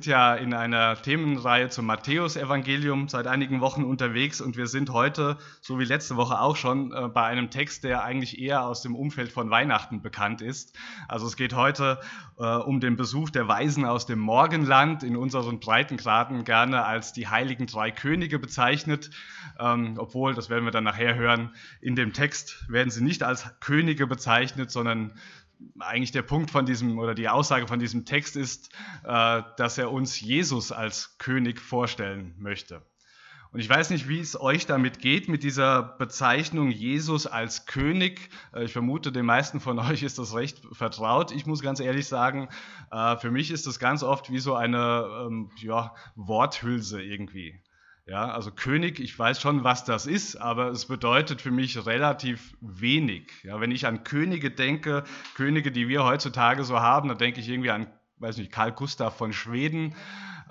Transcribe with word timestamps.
sind 0.00 0.06
ja 0.06 0.34
in 0.34 0.54
einer 0.54 0.96
Themenreihe 1.02 1.68
zum 1.68 1.84
Matthäusevangelium 1.84 3.08
seit 3.08 3.26
einigen 3.26 3.60
Wochen 3.60 3.84
unterwegs 3.84 4.40
und 4.40 4.56
wir 4.56 4.66
sind 4.66 4.88
heute, 4.88 5.36
so 5.60 5.78
wie 5.78 5.84
letzte 5.84 6.16
Woche 6.16 6.40
auch 6.40 6.56
schon, 6.56 6.90
äh, 6.90 7.08
bei 7.08 7.24
einem 7.24 7.50
Text, 7.50 7.84
der 7.84 8.02
eigentlich 8.02 8.40
eher 8.40 8.64
aus 8.64 8.80
dem 8.80 8.96
Umfeld 8.96 9.30
von 9.30 9.50
Weihnachten 9.50 10.00
bekannt 10.00 10.40
ist. 10.40 10.74
Also 11.06 11.26
es 11.26 11.36
geht 11.36 11.54
heute 11.54 12.00
äh, 12.38 12.46
um 12.46 12.80
den 12.80 12.96
Besuch 12.96 13.28
der 13.28 13.46
Weisen 13.46 13.84
aus 13.84 14.06
dem 14.06 14.20
Morgenland, 14.20 15.02
in 15.02 15.18
unseren 15.18 15.60
Breitengraden 15.60 16.44
gerne 16.44 16.86
als 16.86 17.12
die 17.12 17.28
heiligen 17.28 17.66
drei 17.66 17.90
Könige 17.90 18.38
bezeichnet, 18.38 19.10
ähm, 19.58 19.96
obwohl, 19.98 20.32
das 20.32 20.48
werden 20.48 20.64
wir 20.64 20.72
dann 20.72 20.84
nachher 20.84 21.14
hören, 21.14 21.50
in 21.82 21.94
dem 21.94 22.14
Text 22.14 22.64
werden 22.70 22.88
sie 22.88 23.04
nicht 23.04 23.22
als 23.22 23.52
Könige 23.60 24.06
bezeichnet, 24.06 24.70
sondern 24.70 25.12
eigentlich 25.78 26.12
der 26.12 26.22
Punkt 26.22 26.50
von 26.50 26.66
diesem 26.66 26.98
oder 26.98 27.14
die 27.14 27.28
Aussage 27.28 27.66
von 27.66 27.78
diesem 27.78 28.04
Text 28.04 28.36
ist, 28.36 28.70
äh, 29.04 29.42
dass 29.56 29.78
er 29.78 29.92
uns 29.92 30.20
Jesus 30.20 30.72
als 30.72 31.18
König 31.18 31.60
vorstellen 31.60 32.34
möchte. 32.38 32.82
Und 33.52 33.58
ich 33.58 33.68
weiß 33.68 33.90
nicht, 33.90 34.08
wie 34.08 34.20
es 34.20 34.40
euch 34.40 34.66
damit 34.66 35.00
geht, 35.00 35.28
mit 35.28 35.42
dieser 35.42 35.82
Bezeichnung 35.82 36.70
Jesus 36.70 37.26
als 37.26 37.66
König. 37.66 38.30
Äh, 38.54 38.64
ich 38.64 38.72
vermute, 38.72 39.10
den 39.10 39.26
meisten 39.26 39.60
von 39.60 39.78
euch 39.80 40.02
ist 40.02 40.18
das 40.18 40.34
recht 40.34 40.62
vertraut. 40.72 41.32
Ich 41.32 41.46
muss 41.46 41.60
ganz 41.60 41.80
ehrlich 41.80 42.06
sagen, 42.06 42.48
äh, 42.92 43.16
für 43.16 43.30
mich 43.30 43.50
ist 43.50 43.66
das 43.66 43.78
ganz 43.78 44.02
oft 44.02 44.30
wie 44.30 44.38
so 44.38 44.54
eine 44.54 45.26
ähm, 45.26 45.50
ja, 45.56 45.94
Worthülse 46.14 47.02
irgendwie. 47.02 47.60
Ja, 48.10 48.32
also 48.32 48.50
König, 48.50 48.98
ich 48.98 49.16
weiß 49.16 49.40
schon, 49.40 49.62
was 49.62 49.84
das 49.84 50.04
ist, 50.04 50.34
aber 50.34 50.70
es 50.70 50.86
bedeutet 50.86 51.40
für 51.40 51.52
mich 51.52 51.86
relativ 51.86 52.56
wenig. 52.60 53.30
Ja, 53.44 53.60
wenn 53.60 53.70
ich 53.70 53.86
an 53.86 54.02
Könige 54.02 54.50
denke, 54.50 55.04
Könige, 55.36 55.70
die 55.70 55.86
wir 55.86 56.02
heutzutage 56.02 56.64
so 56.64 56.80
haben, 56.80 57.08
dann 57.08 57.18
denke 57.18 57.38
ich 57.38 57.48
irgendwie 57.48 57.70
an, 57.70 57.86
weiß 58.18 58.38
nicht, 58.38 58.50
Karl 58.50 58.72
Gustav 58.72 59.16
von 59.16 59.32
Schweden 59.32 59.94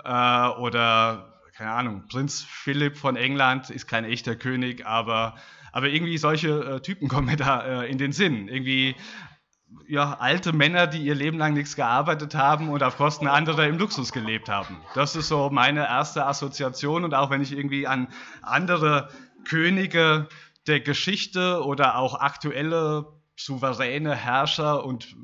äh, 0.04 0.48
oder 0.58 1.38
keine 1.54 1.72
Ahnung, 1.72 2.06
Prinz 2.08 2.40
Philipp 2.40 2.96
von 2.96 3.16
England 3.16 3.68
ist 3.68 3.86
kein 3.86 4.06
echter 4.06 4.36
König, 4.36 4.86
aber, 4.86 5.34
aber 5.70 5.88
irgendwie 5.90 6.16
solche 6.16 6.76
äh, 6.76 6.80
Typen 6.80 7.08
kommen 7.08 7.26
mir 7.26 7.36
da 7.36 7.82
äh, 7.82 7.90
in 7.90 7.98
den 7.98 8.12
Sinn. 8.12 8.48
Irgendwie 8.48 8.96
ja, 9.86 10.16
alte 10.18 10.52
Männer, 10.52 10.86
die 10.86 11.02
ihr 11.02 11.14
Leben 11.14 11.38
lang 11.38 11.54
nichts 11.54 11.76
gearbeitet 11.76 12.34
haben 12.34 12.68
und 12.68 12.82
auf 12.82 12.96
Kosten 12.96 13.26
anderer 13.26 13.66
im 13.66 13.78
Luxus 13.78 14.12
gelebt 14.12 14.48
haben. 14.48 14.80
Das 14.94 15.16
ist 15.16 15.28
so 15.28 15.50
meine 15.50 15.86
erste 15.86 16.26
Assoziation 16.26 17.04
und 17.04 17.14
auch 17.14 17.30
wenn 17.30 17.42
ich 17.42 17.52
irgendwie 17.52 17.86
an 17.86 18.08
andere 18.42 19.08
Könige 19.48 20.28
der 20.66 20.80
Geschichte 20.80 21.64
oder 21.64 21.96
auch 21.96 22.14
aktuelle 22.14 23.06
souveräne 23.36 24.14
Herrscher 24.14 24.84
und 24.84 25.16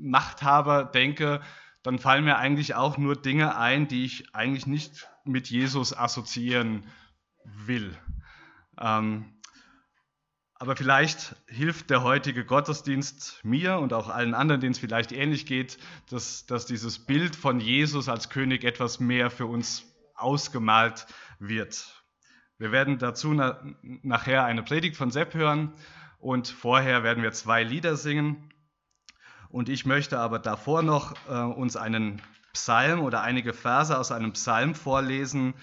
Machthaber 0.00 0.84
denke, 0.84 1.40
dann 1.82 1.98
fallen 1.98 2.24
mir 2.24 2.38
eigentlich 2.38 2.74
auch 2.74 2.98
nur 2.98 3.16
Dinge 3.16 3.56
ein, 3.56 3.88
die 3.88 4.04
ich 4.04 4.34
eigentlich 4.34 4.66
nicht 4.66 5.08
mit 5.24 5.48
Jesus 5.48 5.96
assoziieren 5.96 6.86
will. 7.44 7.96
Ähm, 8.80 9.32
aber 10.62 10.76
vielleicht 10.76 11.34
hilft 11.48 11.90
der 11.90 12.04
heutige 12.04 12.44
Gottesdienst 12.44 13.40
mir 13.42 13.80
und 13.80 13.92
auch 13.92 14.08
allen 14.08 14.32
anderen, 14.32 14.60
denen 14.60 14.70
es 14.70 14.78
vielleicht 14.78 15.10
ähnlich 15.10 15.44
geht, 15.44 15.76
dass, 16.08 16.46
dass 16.46 16.66
dieses 16.66 17.00
Bild 17.00 17.34
von 17.34 17.58
Jesus 17.58 18.08
als 18.08 18.28
König 18.28 18.62
etwas 18.62 19.00
mehr 19.00 19.28
für 19.32 19.46
uns 19.46 19.84
ausgemalt 20.14 21.08
wird. 21.40 22.04
Wir 22.58 22.70
werden 22.70 22.98
dazu 22.98 23.34
na, 23.34 23.60
nachher 23.82 24.44
eine 24.44 24.62
Predigt 24.62 24.96
von 24.96 25.10
Sepp 25.10 25.34
hören 25.34 25.72
und 26.20 26.46
vorher 26.46 27.02
werden 27.02 27.24
wir 27.24 27.32
zwei 27.32 27.64
Lieder 27.64 27.96
singen. 27.96 28.54
Und 29.48 29.68
ich 29.68 29.84
möchte 29.84 30.20
aber 30.20 30.38
davor 30.38 30.84
noch 30.84 31.16
äh, 31.28 31.40
uns 31.40 31.74
einen 31.74 32.22
Psalm 32.52 33.00
oder 33.00 33.22
einige 33.22 33.52
Verse 33.52 33.98
aus 33.98 34.12
einem 34.12 34.32
Psalm 34.34 34.76
vorlesen, 34.76 35.54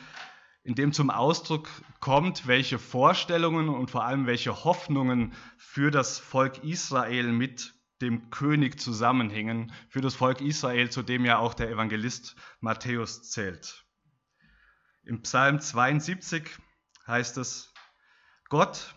in 0.69 0.75
dem 0.75 0.93
zum 0.93 1.09
Ausdruck 1.09 1.67
kommt, 1.99 2.45
welche 2.45 2.77
Vorstellungen 2.77 3.69
und 3.69 3.89
vor 3.89 4.05
allem 4.05 4.27
welche 4.27 4.63
Hoffnungen 4.65 5.33
für 5.57 5.89
das 5.89 6.19
Volk 6.19 6.63
Israel 6.63 7.31
mit 7.31 7.73
dem 8.01 8.29
König 8.29 8.79
zusammenhängen, 8.79 9.73
für 9.89 10.01
das 10.01 10.13
Volk 10.13 10.41
Israel, 10.41 10.91
zu 10.91 11.01
dem 11.01 11.25
ja 11.25 11.39
auch 11.39 11.55
der 11.55 11.71
Evangelist 11.71 12.35
Matthäus 12.59 13.31
zählt. 13.31 13.83
Im 15.01 15.23
Psalm 15.23 15.59
72 15.59 16.47
heißt 17.07 17.37
es, 17.37 17.73
Gott, 18.47 18.93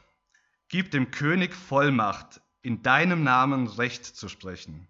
gib 0.69 0.91
dem 0.91 1.11
König 1.11 1.55
Vollmacht, 1.55 2.43
in 2.61 2.83
deinem 2.83 3.25
Namen 3.25 3.67
Recht 3.67 4.05
zu 4.05 4.29
sprechen. 4.29 4.89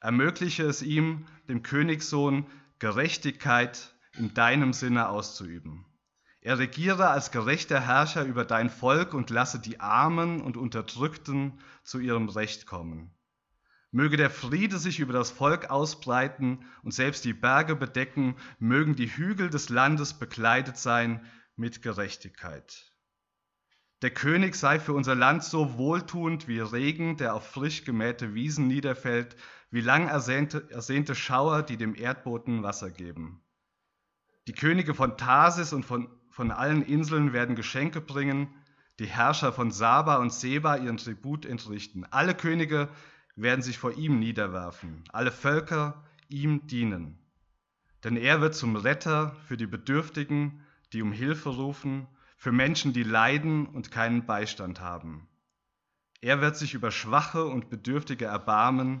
Ermögliche 0.00 0.62
es 0.62 0.82
ihm, 0.82 1.26
dem 1.48 1.64
Königssohn, 1.64 2.46
Gerechtigkeit 2.78 3.92
in 4.12 4.34
deinem 4.34 4.72
Sinne 4.72 5.08
auszuüben. 5.08 5.84
Er 6.46 6.60
regiere 6.60 7.08
als 7.08 7.32
gerechter 7.32 7.80
Herrscher 7.80 8.22
über 8.22 8.44
dein 8.44 8.70
Volk 8.70 9.14
und 9.14 9.30
lasse 9.30 9.58
die 9.58 9.80
Armen 9.80 10.40
und 10.40 10.56
Unterdrückten 10.56 11.58
zu 11.82 11.98
ihrem 11.98 12.28
Recht 12.28 12.66
kommen. 12.66 13.10
Möge 13.90 14.16
der 14.16 14.30
Friede 14.30 14.78
sich 14.78 15.00
über 15.00 15.12
das 15.12 15.32
Volk 15.32 15.70
ausbreiten 15.70 16.64
und 16.84 16.94
selbst 16.94 17.24
die 17.24 17.32
Berge 17.32 17.74
bedecken, 17.74 18.36
mögen 18.60 18.94
die 18.94 19.08
Hügel 19.08 19.50
des 19.50 19.70
Landes 19.70 20.14
bekleidet 20.14 20.76
sein 20.76 21.26
mit 21.56 21.82
Gerechtigkeit. 21.82 22.92
Der 24.02 24.10
König 24.10 24.54
sei 24.54 24.78
für 24.78 24.92
unser 24.92 25.16
Land 25.16 25.42
so 25.42 25.76
wohltuend 25.76 26.46
wie 26.46 26.60
Regen, 26.60 27.16
der 27.16 27.34
auf 27.34 27.44
frisch 27.44 27.82
gemähte 27.82 28.34
Wiesen 28.34 28.68
niederfällt, 28.68 29.34
wie 29.72 29.80
lang 29.80 30.06
ersehnte, 30.06 30.70
ersehnte 30.70 31.16
Schauer, 31.16 31.64
die 31.64 31.76
dem 31.76 31.96
Erdboden 31.96 32.62
Wasser 32.62 32.92
geben. 32.92 33.42
Die 34.46 34.52
Könige 34.52 34.94
von 34.94 35.16
Tarsis 35.16 35.72
und 35.72 35.84
von, 35.84 36.08
von 36.36 36.50
allen 36.50 36.82
Inseln 36.82 37.32
werden 37.32 37.56
Geschenke 37.56 38.02
bringen, 38.02 38.48
die 38.98 39.06
Herrscher 39.06 39.54
von 39.54 39.70
Saba 39.70 40.16
und 40.16 40.34
Seba 40.34 40.76
ihren 40.76 40.98
Tribut 40.98 41.46
entrichten. 41.46 42.04
Alle 42.10 42.34
Könige 42.34 42.90
werden 43.36 43.62
sich 43.62 43.78
vor 43.78 43.96
ihm 43.96 44.18
niederwerfen, 44.18 45.02
alle 45.14 45.32
Völker 45.32 46.04
ihm 46.28 46.66
dienen. 46.66 47.18
Denn 48.04 48.18
er 48.18 48.42
wird 48.42 48.54
zum 48.54 48.76
Retter 48.76 49.34
für 49.46 49.56
die 49.56 49.66
Bedürftigen, 49.66 50.62
die 50.92 51.00
um 51.00 51.10
Hilfe 51.10 51.48
rufen, 51.48 52.06
für 52.36 52.52
Menschen, 52.52 52.92
die 52.92 53.02
leiden 53.02 53.64
und 53.64 53.90
keinen 53.90 54.26
Beistand 54.26 54.82
haben. 54.82 55.26
Er 56.20 56.42
wird 56.42 56.58
sich 56.58 56.74
über 56.74 56.90
Schwache 56.90 57.46
und 57.46 57.70
Bedürftige 57.70 58.26
erbarmen 58.26 59.00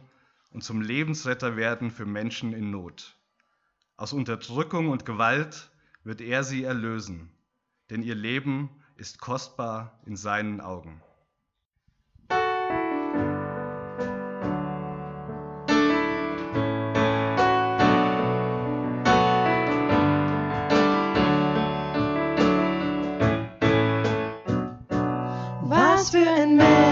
und 0.52 0.64
zum 0.64 0.80
Lebensretter 0.80 1.54
werden 1.54 1.90
für 1.90 2.06
Menschen 2.06 2.54
in 2.54 2.70
Not. 2.70 3.14
Aus 3.98 4.14
Unterdrückung 4.14 4.88
und 4.88 5.04
Gewalt 5.04 5.70
wird 6.06 6.20
er 6.20 6.44
sie 6.44 6.62
erlösen, 6.62 7.30
denn 7.90 8.02
ihr 8.02 8.14
Leben 8.14 8.70
ist 8.96 9.18
kostbar 9.18 10.00
in 10.06 10.16
seinen 10.16 10.60
Augen. 10.60 11.02
für 26.10 26.18
ein 26.18 26.56
Mensch, 26.56 26.85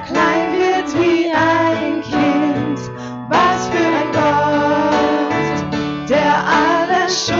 klein 0.00 0.52
wird 0.52 0.94
wie 1.00 1.30
ein 1.32 2.02
Kind. 2.02 2.78
Was 3.28 3.68
für 3.68 3.76
ein 3.78 4.12
Gott, 4.12 5.58
der 6.08 6.44
alles 6.46 7.26
schon 7.26 7.39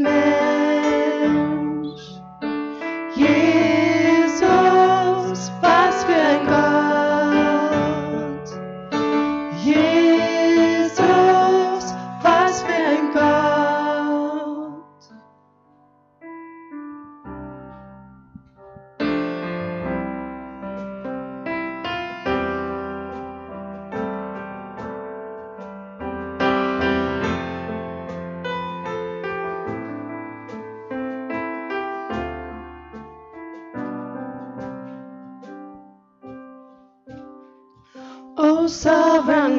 man. 0.00 0.41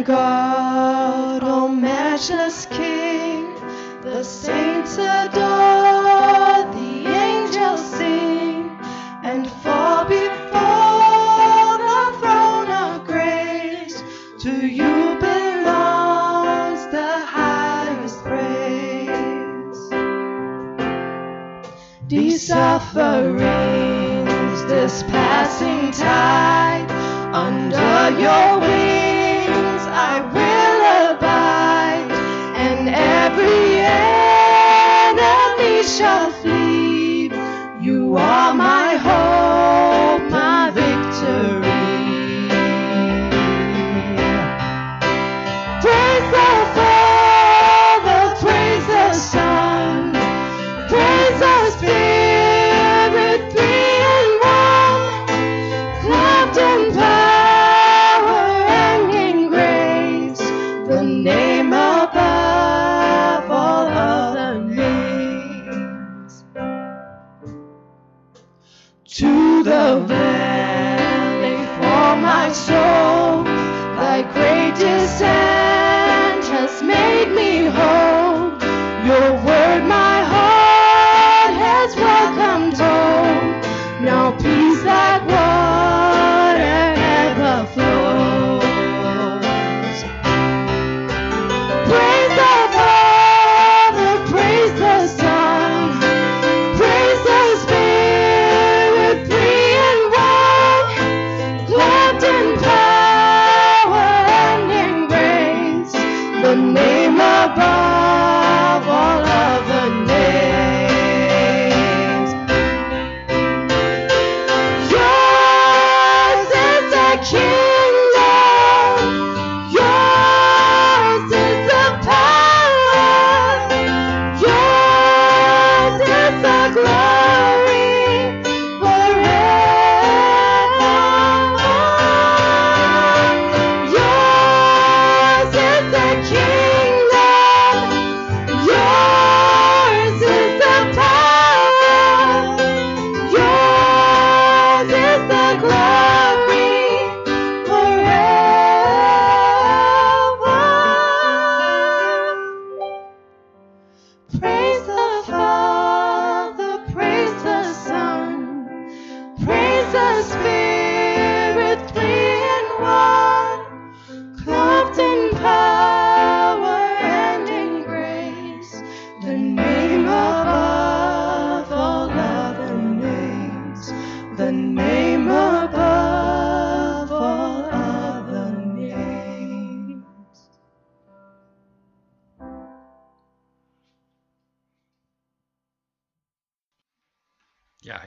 God. 0.04 0.43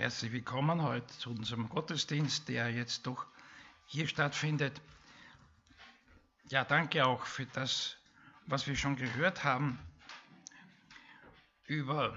Herzlich 0.06 0.30
willkommen 0.30 0.82
heute 0.82 1.08
zu 1.18 1.30
unserem 1.30 1.68
Gottesdienst, 1.68 2.48
der 2.48 2.70
jetzt 2.70 3.08
doch 3.08 3.26
hier 3.86 4.06
stattfindet. 4.06 4.80
Ja, 6.48 6.62
danke 6.62 7.04
auch 7.04 7.26
für 7.26 7.44
das, 7.44 7.96
was 8.46 8.68
wir 8.68 8.76
schon 8.76 8.94
gehört 8.94 9.42
haben 9.42 9.80
über 11.64 12.16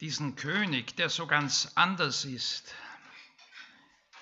diesen 0.00 0.36
König, 0.36 0.94
der 0.94 1.08
so 1.10 1.26
ganz 1.26 1.72
anders 1.74 2.24
ist. 2.24 2.72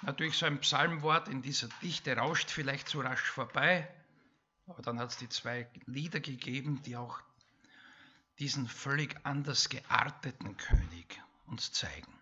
Natürlich 0.01 0.39
so 0.39 0.47
ein 0.47 0.59
Psalmwort 0.61 1.29
in 1.29 1.43
dieser 1.43 1.69
Dichte 1.83 2.17
rauscht 2.17 2.51
vielleicht 2.51 2.89
so 2.89 3.03
rasch 3.03 3.31
vorbei, 3.31 3.95
aber 4.69 4.81
dann 4.81 4.99
hat 4.99 5.11
es 5.11 5.19
die 5.19 5.29
zwei 5.29 5.71
Lieder 5.85 6.21
gegeben, 6.21 6.83
die 6.83 6.97
auch 6.97 7.21
diesen 8.39 8.67
völlig 8.67 9.17
anders 9.25 9.69
gearteten 9.69 10.57
König 10.57 11.21
uns 11.47 11.73
zeigen. 11.73 12.13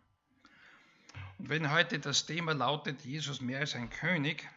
Und 1.39 1.49
wenn 1.49 1.71
heute 1.71 1.99
das 1.99 2.27
Thema 2.27 2.53
lautet, 2.53 3.05
Jesus 3.05 3.41
mehr 3.41 3.61
als 3.61 3.75
ein 3.75 3.91
König, 3.91 4.49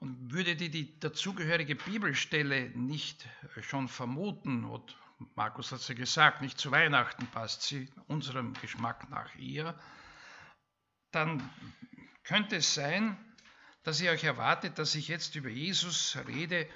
und 0.00 0.32
würde 0.32 0.56
die, 0.56 0.68
die 0.68 0.98
dazugehörige 0.98 1.76
Bibelstelle 1.76 2.70
nicht 2.70 3.24
schon 3.60 3.86
vermuten, 3.86 4.64
und 4.64 4.96
Markus 5.36 5.70
hat 5.70 5.78
es 5.78 5.86
ja 5.86 5.94
gesagt, 5.94 6.42
nicht 6.42 6.58
zu 6.58 6.72
Weihnachten 6.72 7.28
passt 7.28 7.62
sie 7.62 7.88
unserem 8.08 8.54
Geschmack 8.54 9.08
nach 9.10 9.38
eher, 9.38 9.78
dann 11.12 11.48
könnte 12.24 12.56
es 12.56 12.74
sein, 12.74 13.16
dass 13.84 14.00
ihr 14.00 14.10
euch 14.10 14.24
erwartet, 14.24 14.78
dass 14.78 14.96
ich 14.96 15.06
jetzt 15.06 15.36
über 15.36 15.48
Jesus 15.48 16.16
rede 16.26 16.68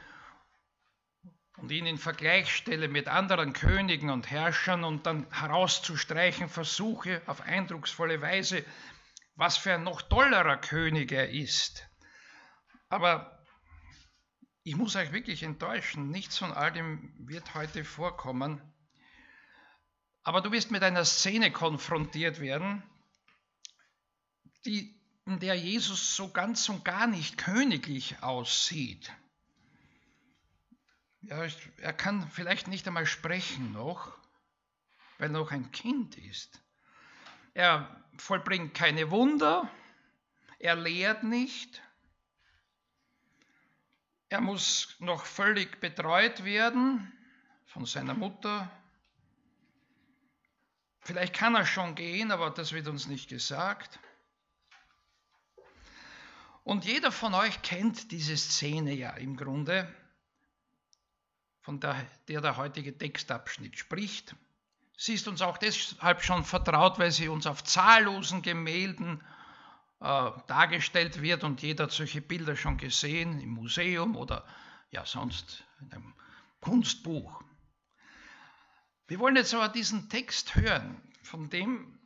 und 1.57 1.71
ihn 1.71 1.87
in 1.87 1.99
Vergleich 1.99 2.55
stelle 2.55 2.89
mit 2.89 3.09
anderen 3.09 3.53
Königen 3.53 4.11
und 4.11 4.31
Herrschern 4.31 4.85
und 4.85 5.07
dann 5.07 5.27
herauszustreichen 5.33 6.49
versuche 6.49 7.23
auf 7.27 7.41
eindrucksvolle 7.41 8.21
Weise, 8.21 8.65
was 9.35 9.57
für 9.57 9.75
ein 9.75 9.85
noch 9.85 10.03
tollerer 10.03 10.59
König 10.59 11.13
er 11.13 11.31
ist. 11.31 11.89
Aber 12.89 13.45
ich 14.63 14.77
muss 14.77 14.97
euch 14.97 15.13
wirklich 15.13 15.43
enttäuschen, 15.43 16.11
nichts 16.11 16.39
von 16.39 16.53
all 16.53 16.73
dem 16.73 17.15
wird 17.19 17.55
heute 17.55 17.85
vorkommen. 17.85 18.61
Aber 20.23 20.41
du 20.41 20.51
wirst 20.51 20.71
mit 20.71 20.83
einer 20.83 21.05
Szene 21.05 21.53
konfrontiert 21.53 22.41
werden, 22.41 22.83
die, 24.65 25.01
in 25.25 25.39
der 25.39 25.55
Jesus 25.55 26.17
so 26.17 26.33
ganz 26.33 26.69
und 26.69 26.85
gar 26.85 27.07
nicht 27.07 27.39
königlich 27.39 28.23
aussieht. 28.23 29.13
Ja, 31.23 31.45
er 31.79 31.93
kann 31.93 32.29
vielleicht 32.31 32.69
nicht 32.69 32.87
einmal 32.87 33.07
sprechen 33.07 33.73
noch, 33.73 34.17
weil 35.19 35.29
er 35.29 35.33
noch 35.33 35.51
ein 35.51 35.73
Kind 35.73 36.17
ist. 36.19 36.63
Er 37.55 38.05
vollbringt 38.19 38.75
keine 38.75 39.11
Wunder, 39.11 39.71
er 40.59 40.77
lehrt 40.77 41.23
nicht, 41.23 41.83
er 44.29 44.41
muss 44.41 44.97
noch 44.99 45.25
völlig 45.25 45.81
betreut 45.81 46.45
werden 46.45 47.13
von 47.65 47.87
seiner 47.87 48.15
Mutter. 48.15 48.71
Vielleicht 51.01 51.35
kann 51.35 51.55
er 51.55 51.65
schon 51.65 51.95
gehen, 51.95 52.33
aber 52.33 52.51
das 52.51 52.73
wird 52.73 52.89
uns 52.89 53.07
nicht 53.07 53.29
gesagt. 53.29 54.01
Und 56.65 56.85
jeder 56.85 57.13
von 57.13 57.35
euch 57.35 57.63
kennt 57.63 58.11
diese 58.11 58.37
Szene 58.37 58.93
ja 58.93 59.11
im 59.11 59.37
Grunde 59.37 59.95
von 61.67 61.81
der, 61.81 62.07
der 62.29 62.41
der 62.41 62.57
heutige 62.57 62.97
Textabschnitt 62.97 63.77
spricht. 63.77 64.37
Sie 64.97 65.15
ist 65.15 65.27
uns 65.27 65.43
auch 65.43 65.59
deshalb 65.59 66.23
schon 66.23 66.45
vertraut, 66.45 67.01
weil 67.01 67.11
sie 67.11 67.27
uns 67.29 67.45
auf 67.45 67.65
zahllosen 67.65 68.41
Gemälden 68.41 69.21
äh, 70.01 70.31
dargestellt 70.47 71.21
wird 71.23 71.43
und 71.43 71.63
jeder 71.63 71.85
hat 71.85 71.91
solche 71.91 72.21
Bilder 72.21 72.55
schon 72.55 72.77
gesehen 72.77 73.41
im 73.41 73.51
Museum 73.51 74.15
oder 74.15 74.47
ja 74.93 75.05
sonst 75.05 75.65
in 75.81 75.93
einem 75.93 76.15
Kunstbuch. 76.61 77.43
Wir 79.09 79.19
wollen 79.19 79.35
jetzt 79.35 79.53
aber 79.53 79.69
diesen 79.69 80.09
Text 80.09 80.55
hören, 80.55 81.03
von 81.25 81.51
dem 81.51 81.99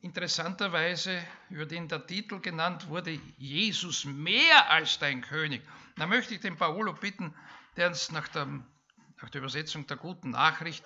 interessanterweise, 0.00 1.22
über 1.50 1.66
den 1.66 1.88
der 1.88 2.06
Titel 2.06 2.40
genannt 2.40 2.88
wurde, 2.88 3.20
Jesus 3.36 4.06
mehr 4.06 4.70
als 4.70 4.98
dein 4.98 5.20
König. 5.20 5.60
Da 5.96 6.06
möchte 6.06 6.32
ich 6.32 6.40
den 6.40 6.56
Paolo 6.56 6.94
bitten, 6.94 7.34
der 7.76 7.88
uns 7.88 8.10
nach 8.10 8.28
der, 8.28 8.46
nach 8.46 9.30
der 9.30 9.40
Übersetzung 9.40 9.86
der 9.86 9.96
guten 9.96 10.30
Nachricht 10.30 10.84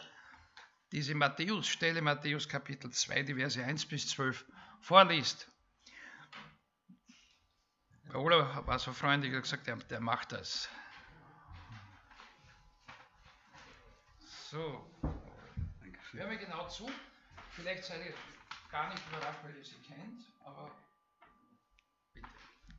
diese 0.93 1.15
Matthäus-Stelle, 1.15 2.01
Matthäus 2.01 2.49
Kapitel 2.49 2.91
2, 2.91 3.23
die 3.25 3.35
Verse 3.35 3.63
1 3.63 3.87
bis 3.87 4.09
12 4.09 4.45
vorliest. 4.81 5.49
Paolo 8.09 8.67
war 8.67 8.79
so 8.79 8.93
freundlich 8.93 9.35
und 9.35 9.43
gesagt, 9.43 9.67
der, 9.67 9.77
der 9.77 10.01
macht 10.01 10.33
das. 10.33 10.69
So, 14.21 14.89
hören 16.13 16.31
wir 16.31 16.39
genau 16.39 16.69
zu. 16.69 16.89
Vielleicht 17.51 17.85
seid 17.85 18.07
ihr 18.07 18.15
gar 18.71 18.89
nicht 18.91 19.03
überrascht, 19.09 19.41
weil 19.43 19.57
ihr 19.57 19.65
sie 19.65 19.77
kennt, 19.87 20.25
aber 20.45 20.71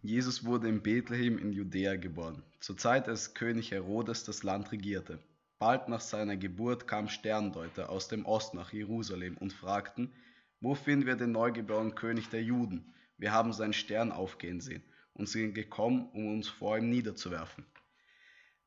Jesus 0.07 0.45
wurde 0.45 0.69
in 0.69 0.81
Bethlehem 0.81 1.37
in 1.37 1.51
Judäa 1.51 1.97
geboren, 1.97 2.41
zur 2.61 2.77
Zeit, 2.77 3.09
als 3.09 3.33
König 3.33 3.71
Herodes 3.71 4.23
das 4.23 4.41
Land 4.41 4.71
regierte. 4.71 5.19
Bald 5.59 5.89
nach 5.89 5.99
seiner 5.99 6.37
Geburt 6.37 6.87
kamen 6.87 7.09
Sterndeuter 7.09 7.89
aus 7.89 8.07
dem 8.07 8.25
Osten 8.25 8.55
nach 8.55 8.71
Jerusalem 8.71 9.35
und 9.35 9.51
fragten, 9.51 10.13
wo 10.61 10.75
finden 10.75 11.07
wir 11.07 11.17
den 11.17 11.33
neugeborenen 11.33 11.93
König 11.93 12.29
der 12.29 12.41
Juden? 12.41 12.93
Wir 13.17 13.33
haben 13.33 13.51
seinen 13.51 13.73
Stern 13.73 14.13
aufgehen 14.13 14.61
sehen 14.61 14.81
und 15.13 15.27
sind 15.27 15.53
gekommen, 15.53 16.09
um 16.13 16.35
uns 16.35 16.47
vor 16.47 16.77
ihm 16.77 16.89
niederzuwerfen. 16.89 17.65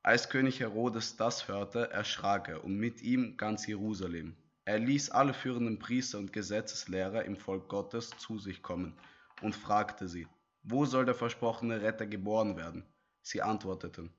Als 0.02 0.28
König 0.28 0.61
Herodes 0.61 1.16
das 1.16 1.49
hörte, 1.49 1.90
erschrak 1.90 2.50
er 2.50 2.62
und 2.64 2.76
mit 2.76 3.00
ihm 3.00 3.38
ganz 3.38 3.66
Jerusalem. 3.66 4.37
Er 4.66 4.78
ließ 4.78 5.09
alle 5.09 5.32
führenden 5.32 5.78
Priester 5.78 6.18
und 6.18 6.35
Gesetzeslehrer 6.35 7.25
im 7.25 7.37
Volk 7.38 7.66
Gottes 7.68 8.11
zu 8.18 8.38
sich 8.38 8.61
kommen 8.61 8.92
und 9.40 9.56
fragte 9.56 10.06
sie, 10.06 10.26
wo 10.62 10.84
soll 10.84 11.04
der 11.04 11.14
versprochene 11.14 11.80
Retter 11.82 12.06
geboren 12.06 12.56
werden? 12.56 12.84
Sie 13.22 13.42
antworteten, 13.42 14.12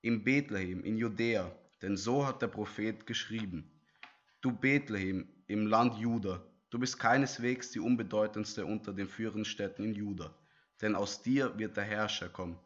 in 0.00 0.24
Bethlehem, 0.24 0.84
in 0.84 0.96
Judäa, 0.96 1.50
denn 1.82 1.96
so 1.96 2.26
hat 2.26 2.42
der 2.42 2.48
Prophet 2.48 3.06
geschrieben. 3.06 3.70
Du 4.40 4.52
Bethlehem 4.52 5.28
im 5.46 5.66
Land 5.66 5.98
Juda, 5.98 6.42
du 6.70 6.78
bist 6.78 6.98
keineswegs 6.98 7.70
die 7.70 7.80
unbedeutendste 7.80 8.64
unter 8.66 8.92
den 8.92 9.08
führenden 9.08 9.44
Städten 9.44 9.84
in 9.84 9.94
Juda, 9.94 10.34
denn 10.80 10.94
aus 10.94 11.22
dir 11.22 11.58
wird 11.58 11.76
der 11.76 11.84
Herrscher 11.84 12.28
kommen, 12.28 12.58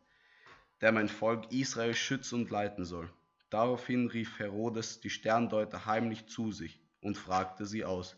der 0.80 0.92
mein 0.92 1.08
Volk 1.08 1.52
Israel 1.52 1.94
schützen 1.94 2.40
und 2.40 2.50
leiten 2.50 2.84
soll. 2.84 3.08
Daraufhin 3.50 4.08
rief 4.08 4.38
Herodes 4.38 5.00
die 5.00 5.10
Sterndeuter 5.10 5.86
heimlich 5.86 6.26
zu 6.26 6.52
sich 6.52 6.80
und 7.00 7.18
fragte 7.18 7.66
sie 7.66 7.84
aus, 7.84 8.16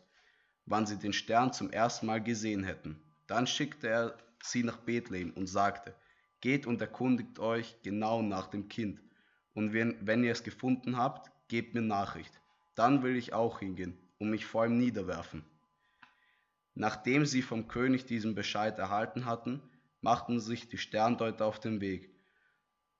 wann 0.67 0.87
sie 0.87 0.97
den 0.97 1.13
Stern 1.13 1.53
zum 1.53 1.71
ersten 1.71 2.07
Mal 2.07 2.23
gesehen 2.23 2.65
hätten. 2.65 3.01
Dann 3.27 3.47
schickte 3.47 3.89
er 3.89 4.19
sie 4.43 4.63
nach 4.63 4.79
Bethlehem 4.79 5.31
und 5.33 5.47
sagte, 5.47 5.95
Geht 6.41 6.67
und 6.67 6.81
erkundigt 6.81 7.39
euch 7.39 7.77
genau 7.83 8.21
nach 8.21 8.49
dem 8.49 8.69
Kind, 8.69 9.01
und 9.55 9.73
wenn, 9.73 9.97
wenn 10.07 10.25
ihr 10.25 10.33
es 10.33 10.43
gefunden 10.43 10.97
habt, 10.99 11.31
gebt 11.49 11.75
mir 11.75 11.81
Nachricht. 11.81 12.41
Dann 12.75 13.03
will 13.03 13.17
ich 13.17 13.33
auch 13.33 13.61
hingehen 13.61 13.97
und 14.19 14.31
mich 14.31 14.45
vor 14.45 14.67
ihm 14.67 14.77
niederwerfen. 14.77 15.45
Nachdem 16.75 17.25
sie 17.25 17.41
vom 17.41 17.69
König 17.69 18.05
diesen 18.05 18.35
Bescheid 18.35 18.79
erhalten 18.79 19.27
hatten, 19.27 19.63
machten 20.01 20.41
sich 20.41 20.69
die 20.69 20.77
Sterndeuter 20.77 21.47
auf 21.47 21.61
den 21.61 21.81
Weg. 21.81 22.11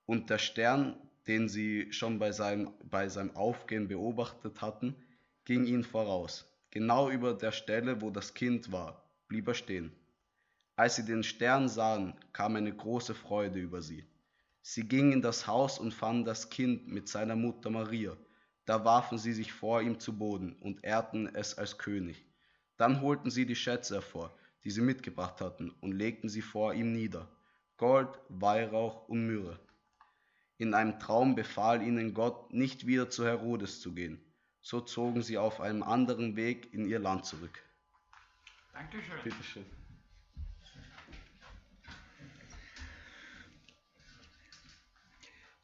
Und 0.07 0.31
der 0.31 0.39
Stern, 0.39 0.97
den 1.27 1.49
sie 1.49 1.93
schon 1.93 2.19
bei 2.19 2.31
seinem, 2.31 2.73
bei 2.85 3.09
seinem 3.09 3.35
Aufgehen 3.35 3.89
beobachtet 3.89 4.63
hatten, 4.63 4.95
ging 5.45 5.67
ihnen 5.67 5.85
voraus. 5.85 6.49
Genau 6.71 7.11
über 7.11 7.35
der 7.35 7.53
Stelle, 7.53 8.01
wo 8.01 8.11
das 8.11 8.33
Kind 8.35 8.71
war, 8.71 9.05
blieb 9.29 9.49
er 9.49 9.55
stehen. 9.55 9.93
Als 10.77 10.97
sie 10.97 11.05
den 11.05 11.23
Stern 11.23 11.69
sahen, 11.69 12.15
kam 12.33 12.57
eine 12.57 12.75
große 12.75 13.15
Freude 13.15 13.61
über 13.61 13.81
sie. 13.81 14.05
Sie 14.63 14.89
gingen 14.89 15.13
in 15.13 15.23
das 15.23 15.47
Haus 15.47 15.79
und 15.79 15.95
fanden 15.95 16.25
das 16.25 16.51
Kind 16.51 16.89
mit 16.89 17.09
seiner 17.09 17.37
Mutter 17.37 17.71
Maria. 17.71 18.17
Da 18.65 18.85
warfen 18.85 19.19
sie 19.19 19.33
sich 19.33 19.53
vor 19.53 19.83
ihm 19.83 20.01
zu 20.01 20.17
Boden 20.19 20.55
und 20.61 20.83
ehrten 20.83 21.27
es 21.35 21.59
als 21.59 21.79
König. 21.79 22.25
Dann 22.77 23.03
holten 23.03 23.31
sie 23.31 23.47
die 23.47 23.55
Schätze 23.55 23.97
hervor, 23.97 24.35
die 24.65 24.71
sie 24.71 24.81
mitgebracht 24.81 25.41
hatten, 25.41 25.71
und 25.81 25.93
legten 25.93 26.29
sie 26.29 26.43
vor 26.43 26.75
ihm 26.75 26.93
nieder. 26.93 27.29
Gold, 27.77 28.09
Weihrauch 28.29 29.09
und 29.09 29.27
Myrrhe. 29.27 29.61
In 30.57 30.75
einem 30.75 30.99
Traum 30.99 31.35
befahl 31.35 31.83
ihnen 31.83 32.15
Gott, 32.15 32.53
nicht 32.53 32.87
wieder 32.87 33.11
zu 33.11 33.25
Herodes 33.25 33.81
zu 33.81 33.93
gehen. 33.93 34.21
So 34.61 34.81
zogen 34.81 35.23
sie 35.23 35.37
auf 35.37 35.61
einem 35.61 35.83
anderen 35.83 36.37
Weg 36.37 36.73
in 36.73 36.87
ihr 36.87 36.99
Land 36.99 37.27
zurück. 37.27 37.63
Dankeschön. 38.73 39.23
Bitteschön. 39.23 39.67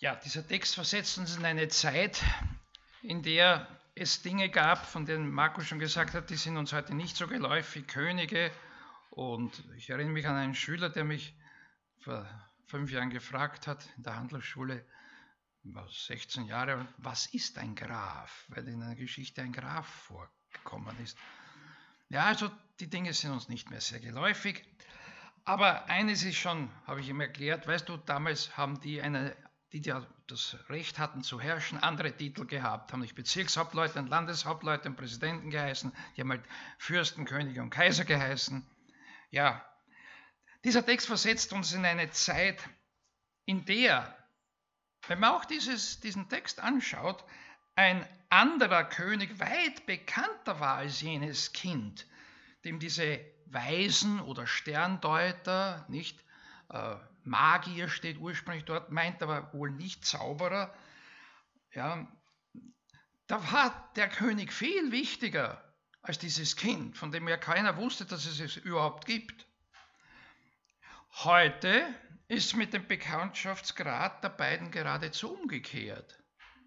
Ja, 0.01 0.15
dieser 0.15 0.47
Text 0.47 0.77
versetzt 0.77 1.19
uns 1.19 1.37
in 1.37 1.45
eine 1.45 1.69
Zeit, 1.69 2.25
in 3.03 3.23
der 3.23 3.69
es 3.95 4.23
Dinge 4.23 4.49
gab, 4.49 4.87
von 4.87 5.05
denen 5.05 5.31
Markus 5.31 5.67
schon 5.67 5.79
gesagt 5.79 6.15
hat, 6.15 6.31
die 6.31 6.37
sind 6.37 6.57
uns 6.57 6.73
heute 6.73 6.95
nicht 6.95 7.19
so 7.19 7.27
geläufig, 7.27 7.87
Könige. 7.87 8.51
Und 9.11 9.63
ich 9.77 9.91
erinnere 9.91 10.15
mich 10.15 10.27
an 10.27 10.37
einen 10.37 10.55
Schüler, 10.55 10.89
der 10.89 11.05
mich 11.05 11.37
vor 11.99 12.27
fünf 12.65 12.91
Jahren 12.91 13.11
gefragt 13.11 13.67
hat 13.67 13.87
in 13.99 14.05
der 14.05 14.17
Handelsschule, 14.17 14.87
16 15.65 16.47
Jahre, 16.47 16.89
was 16.97 17.27
ist 17.27 17.59
ein 17.59 17.75
Graf? 17.75 18.47
Weil 18.49 18.67
in 18.69 18.81
der 18.81 18.95
Geschichte 18.95 19.43
ein 19.43 19.53
Graf 19.53 19.87
vorgekommen 19.87 20.99
ist. 21.03 21.19
Ja, 22.09 22.25
also 22.25 22.51
die 22.79 22.89
Dinge 22.89 23.13
sind 23.13 23.33
uns 23.33 23.51
nicht 23.51 23.69
mehr 23.69 23.83
sehr 23.83 24.01
geläufig. 24.01 24.65
Aber 25.45 25.91
eines 25.91 26.23
ist 26.23 26.37
schon, 26.37 26.71
habe 26.87 27.03
ich 27.03 27.09
ihm 27.11 27.21
erklärt, 27.21 27.67
weißt 27.67 27.87
du, 27.87 27.99
damals 27.99 28.57
haben 28.57 28.81
die, 28.81 29.03
eine, 29.03 29.37
die 29.73 29.81
ja 29.83 30.05
das 30.27 30.57
Recht 30.69 30.99
hatten 30.99 31.23
zu 31.23 31.41
herrschen, 31.41 31.79
andere 31.79 32.17
Titel 32.17 32.45
gehabt, 32.47 32.93
haben 32.93 33.01
nicht 33.01 33.15
Bezirkshauptleute 33.15 34.01
Landeshauptleute 34.01 34.91
Präsidenten 34.91 35.51
geheißen, 35.51 35.93
die 36.17 36.21
haben 36.21 36.31
halt 36.31 36.45
Fürsten, 36.79 37.25
Könige 37.25 37.63
und 37.63 37.71
Kaiser 37.71 38.05
geheißen. 38.05 38.67
Ja, 39.31 39.65
dieser 40.65 40.85
Text 40.85 41.07
versetzt 41.07 41.53
uns 41.53 41.73
in 41.73 41.85
eine 41.85 42.11
Zeit, 42.11 42.69
in 43.45 43.65
der, 43.65 44.17
wenn 45.07 45.21
man 45.21 45.31
auch 45.31 45.45
dieses, 45.45 46.01
diesen 46.01 46.29
Text 46.29 46.61
anschaut, 46.61 47.25
ein 47.77 48.07
anderer 48.29 48.85
König 48.85 49.39
weit 49.41 49.87
bekannter 49.87 50.61
war 50.61 50.77
als 50.77 51.01
jenes 51.01 51.53
Kind, 51.53 52.07
dem 52.65 52.79
diese 52.79 53.21
Weisen 53.47 54.21
oder 54.21 54.47
Sterndeuter, 54.47 55.87
nicht 55.89 56.23
äh, 56.69 56.97
Magier 57.31 57.89
steht 57.89 58.19
ursprünglich 58.19 58.65
dort, 58.65 58.91
meint 58.91 59.23
aber 59.23 59.53
wohl 59.55 59.71
nicht 59.71 60.05
Zauberer. 60.05 60.75
Ja, 61.73 62.09
da 63.29 63.53
war 63.53 63.93
der 63.95 64.09
König 64.09 64.53
viel 64.53 64.91
wichtiger 64.91 65.63
als 66.03 66.19
dieses 66.19 66.57
Kind, 66.57 66.97
von 66.97 67.13
dem 67.13 67.29
ja 67.29 67.37
keiner 67.37 67.77
wusste, 67.77 68.05
dass 68.05 68.27
es 68.27 68.41
es 68.41 68.57
überhaupt 68.57 69.07
gibt. 69.07 69.47
Heute 71.23 71.95
ist 72.27 72.57
mit 72.57 72.73
dem 72.73 72.89
Bekanntschaftsgrad 72.89 74.25
der 74.25 74.31
beiden 74.31 74.73
geradezu 74.73 75.33
umgekehrt. 75.33 76.19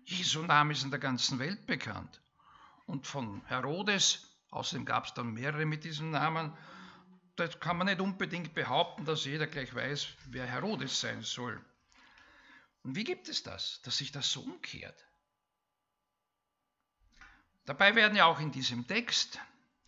Jesu 0.05 0.43
Name 0.43 0.71
ist 0.71 0.83
in 0.83 0.91
der 0.91 0.99
ganzen 0.99 1.39
Welt 1.39 1.67
bekannt. 1.67 2.21
Und 2.85 3.05
von 3.05 3.45
Herodes, 3.47 4.37
außerdem 4.49 4.85
gab 4.85 5.07
es 5.07 5.13
dann 5.13 5.33
mehrere 5.33 5.65
mit 5.65 5.83
diesem 5.83 6.11
Namen, 6.11 6.57
da 7.35 7.47
kann 7.47 7.77
man 7.77 7.87
nicht 7.87 7.99
unbedingt 7.99 8.53
behaupten, 8.53 9.05
dass 9.05 9.25
jeder 9.25 9.47
gleich 9.47 9.73
weiß, 9.73 10.07
wer 10.25 10.45
Herodes 10.45 10.99
sein 10.99 11.21
soll. 11.23 11.63
Und 12.83 12.95
wie 12.95 13.03
gibt 13.03 13.29
es 13.29 13.43
das, 13.43 13.81
dass 13.83 13.97
sich 13.97 14.11
das 14.11 14.31
so 14.31 14.41
umkehrt? 14.41 15.05
Dabei 17.65 17.95
werden 17.95 18.15
ja 18.15 18.25
auch 18.25 18.39
in 18.39 18.51
diesem 18.51 18.87
Text 18.87 19.39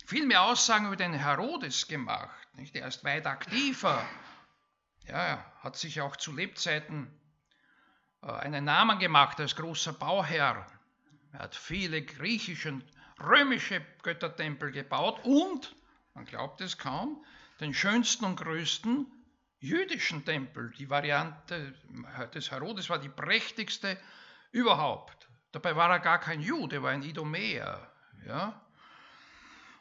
viel 0.06 0.26
mehr 0.26 0.42
Aussagen 0.42 0.86
über 0.86 0.96
den 0.96 1.12
Herodes 1.12 1.88
gemacht. 1.88 2.54
Nicht? 2.54 2.74
Er 2.74 2.88
ist 2.88 3.04
weit 3.04 3.26
aktiver 3.26 4.08
ja, 5.08 5.14
er 5.14 5.52
hat 5.60 5.76
sich 5.76 6.00
auch 6.00 6.16
zu 6.16 6.32
Lebzeiten 6.32 7.08
äh, 8.22 8.26
einen 8.26 8.64
Namen 8.64 8.98
gemacht 8.98 9.40
als 9.40 9.56
großer 9.56 9.92
Bauherr. 9.92 10.66
Er 11.32 11.38
hat 11.38 11.54
viele 11.54 12.02
griechische 12.02 12.70
und 12.70 12.84
römische 13.20 13.84
Göttertempel 14.02 14.72
gebaut 14.72 15.20
und, 15.24 15.74
man 16.16 16.24
glaubt 16.24 16.62
es 16.62 16.78
kaum, 16.78 17.22
den 17.60 17.74
schönsten 17.74 18.24
und 18.24 18.36
größten 18.36 19.06
jüdischen 19.58 20.24
Tempel. 20.24 20.72
Die 20.78 20.88
Variante 20.88 21.74
des 22.34 22.50
Herodes 22.50 22.88
war 22.88 22.98
die 22.98 23.10
prächtigste 23.10 23.98
überhaupt. 24.50 25.28
Dabei 25.52 25.76
war 25.76 25.90
er 25.90 26.00
gar 26.00 26.18
kein 26.18 26.40
Jude, 26.40 26.76
er 26.76 26.82
war 26.82 26.90
ein 26.90 27.02
Idumäer. 27.02 27.92
Ja? 28.26 28.66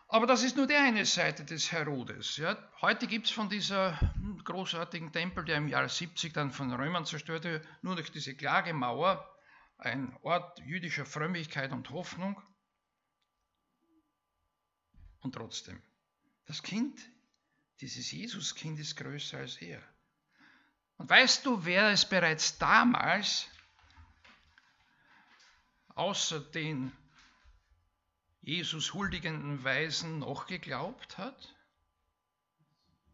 Aber 0.10 0.28
das 0.28 0.44
ist 0.44 0.58
nur 0.58 0.68
die 0.68 0.76
eine 0.76 1.06
Seite 1.06 1.46
des 1.46 1.72
Herodes. 1.72 2.36
Ja. 2.36 2.58
Heute 2.82 3.08
gibt 3.08 3.28
es 3.28 3.32
von 3.32 3.48
dieser 3.48 3.98
großartigen 4.44 5.14
Tempel, 5.14 5.46
der 5.46 5.56
im 5.56 5.70
Jahr 5.70 5.88
70 5.88 6.34
dann 6.34 6.52
von 6.52 6.72
Römern 6.74 7.06
zerstört 7.06 7.46
wurde, 7.46 7.66
nur 7.82 7.96
noch 7.96 8.10
diese 8.10 8.36
Klagemauer, 8.36 9.26
ein 9.78 10.18
Ort 10.22 10.60
jüdischer 10.66 11.06
Frömmigkeit 11.06 11.72
und 11.72 11.90
Hoffnung. 11.92 12.42
Und 15.22 15.34
trotzdem, 15.34 15.82
das 16.46 16.62
Kind, 16.64 17.00
dieses 17.82 18.12
Jesuskind 18.12 18.80
ist 18.80 18.96
größer 18.96 19.38
als 19.40 19.58
er. 19.58 19.82
Und 20.98 21.10
weißt 21.10 21.46
du, 21.46 21.66
wer 21.66 21.90
es 21.90 22.08
bereits 22.08 22.58
damals 22.58 23.48
außer 25.90 26.40
den 26.40 26.92
Jesus 28.42 28.94
huldigenden 28.94 29.64
Weisen 29.64 30.20
noch 30.20 30.46
geglaubt 30.46 31.18
hat? 31.18 31.56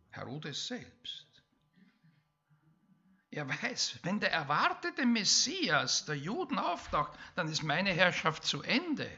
Herodes 0.10 0.68
selbst. 0.68 1.28
Er 3.32 3.48
weiß, 3.48 4.00
wenn 4.04 4.20
der 4.20 4.34
erwartete 4.34 5.06
Messias 5.06 6.04
der 6.04 6.18
Juden 6.18 6.60
auftaucht, 6.60 7.18
dann 7.36 7.48
ist 7.48 7.64
meine 7.64 7.92
Herrschaft 7.92 8.44
zu 8.44 8.62
Ende. 8.62 9.10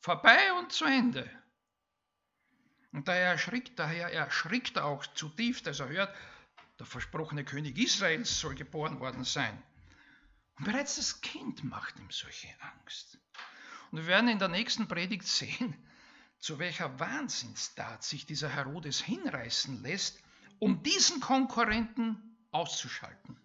Vorbei 0.00 0.52
und 0.54 0.72
zu 0.72 0.84
Ende. 0.84 1.30
Und 2.92 3.08
daher 3.08 3.32
erschrickt, 3.32 3.78
daher 3.78 4.12
erschrickt 4.12 4.76
er 4.76 4.86
auch 4.86 5.06
zutiefst, 5.06 5.68
als 5.68 5.80
er 5.80 5.88
hört, 5.88 6.14
der 6.78 6.86
versprochene 6.86 7.44
König 7.44 7.76
Israels 7.78 8.38
soll 8.40 8.54
geboren 8.54 9.00
worden 9.00 9.24
sein. 9.24 9.62
Und 10.56 10.64
bereits 10.64 10.96
das 10.96 11.20
Kind 11.20 11.64
macht 11.64 11.98
ihm 11.98 12.10
solche 12.10 12.48
Angst. 12.60 13.18
Und 13.90 13.98
wir 13.98 14.06
werden 14.06 14.28
in 14.28 14.38
der 14.38 14.48
nächsten 14.48 14.88
Predigt 14.88 15.26
sehen, 15.26 15.76
zu 16.38 16.58
welcher 16.58 16.98
Wahnsinnstat 16.98 18.04
sich 18.04 18.26
dieser 18.26 18.48
Herodes 18.48 19.00
hinreißen 19.00 19.82
lässt, 19.82 20.22
um 20.58 20.82
diesen 20.82 21.20
Konkurrenten 21.20 22.36
auszuschalten. 22.52 23.36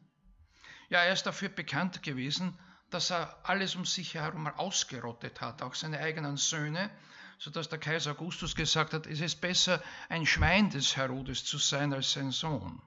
Ja, 0.90 1.04
er 1.04 1.14
ist 1.14 1.24
dafür 1.24 1.50
bekannt 1.50 2.04
gewesen, 2.04 2.58
dass 2.90 3.10
er 3.10 3.40
alles 3.44 3.76
um 3.76 3.86
sich 3.86 4.14
herum 4.14 4.46
ausgerottet 4.48 5.42
hat, 5.42 5.62
auch 5.64 5.74
seine 5.74 6.00
eigenen 6.00 6.38
Söhne, 6.38 6.92
sodass 7.38 7.70
der 7.70 7.80
Kaiser 7.80 8.12
Augustus 8.12 8.56
gesagt 8.56 8.94
hat, 8.94 9.08
es 9.08 9.22
ist 9.22 9.42
besser, 9.42 9.82
ein 10.10 10.26
Schwein 10.26 10.70
des 10.70 10.96
Herodes 10.96 11.46
zu 11.46 11.58
sein 11.58 11.94
als 11.94 12.14
sein 12.14 12.32
Sohn. 12.32 12.82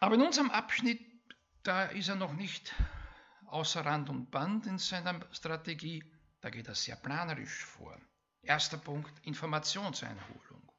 Aber 0.00 0.14
in 0.14 0.22
unserem 0.22 0.50
Abschnitt, 0.50 1.00
da 1.62 1.84
ist 1.86 2.08
er 2.08 2.16
noch 2.16 2.32
nicht 2.32 2.74
außer 3.46 3.84
Rand 3.84 4.10
und 4.10 4.30
Band 4.30 4.66
in 4.66 4.78
seiner 4.78 5.20
Strategie, 5.32 6.04
da 6.40 6.50
geht 6.50 6.68
er 6.68 6.74
sehr 6.74 6.96
planerisch 6.96 7.64
vor. 7.64 7.98
Erster 8.42 8.78
Punkt, 8.78 9.12
Informationseinholung. 9.26 10.70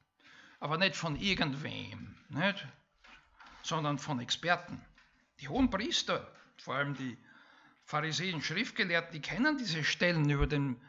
Aber 0.58 0.78
nicht 0.78 0.96
von 0.96 1.16
irgendwem, 1.16 2.16
nicht? 2.28 2.66
sondern 3.62 3.98
von 3.98 4.20
Experten. 4.20 4.84
Die 5.40 5.48
hohen 5.48 5.70
Priester, 5.70 6.32
vor 6.56 6.76
allem 6.76 6.94
die 6.94 7.18
Pharisäer 7.90 8.40
Schriftgelehrten, 8.40 9.12
die 9.12 9.20
kennen 9.20 9.58
diese 9.58 9.82
Stellen 9.82 10.30
über 10.30 10.46
den 10.46 10.80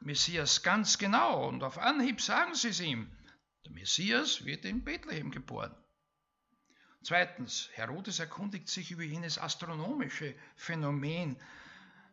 Messias 0.00 0.62
ganz 0.62 0.96
genau 0.96 1.46
und 1.46 1.62
auf 1.62 1.76
Anhieb 1.76 2.22
sagen 2.22 2.54
sie 2.54 2.68
es 2.68 2.80
ihm. 2.80 3.10
Der 3.66 3.72
Messias 3.72 4.46
wird 4.46 4.64
in 4.64 4.82
Bethlehem 4.82 5.30
geboren. 5.30 5.76
Zweitens, 7.02 7.68
Herodes 7.74 8.20
erkundigt 8.20 8.70
sich 8.70 8.90
über 8.90 9.02
jenes 9.02 9.38
astronomische 9.38 10.34
Phänomen, 10.56 11.36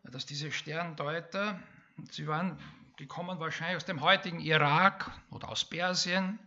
dass 0.02 0.26
diese 0.26 0.52
Sterndeuter, 0.52 1.58
sie 2.10 2.26
waren 2.26 2.58
gekommen 2.98 3.40
wahrscheinlich 3.40 3.78
aus 3.78 3.86
dem 3.86 4.02
heutigen 4.02 4.40
Irak 4.40 5.10
oder 5.30 5.48
aus 5.48 5.64
Persien 5.64 6.38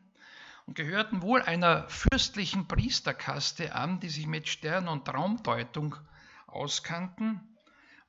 und 0.68 0.76
gehörten 0.76 1.24
wohl 1.24 1.42
einer 1.42 1.90
fürstlichen 1.90 2.68
Priesterkaste 2.68 3.74
an, 3.74 4.00
die 4.00 4.10
sich 4.10 4.28
mit 4.28 4.48
Stern- 4.48 4.88
und 4.88 5.06
Traumdeutung 5.06 5.96
auskannten, 6.46 7.57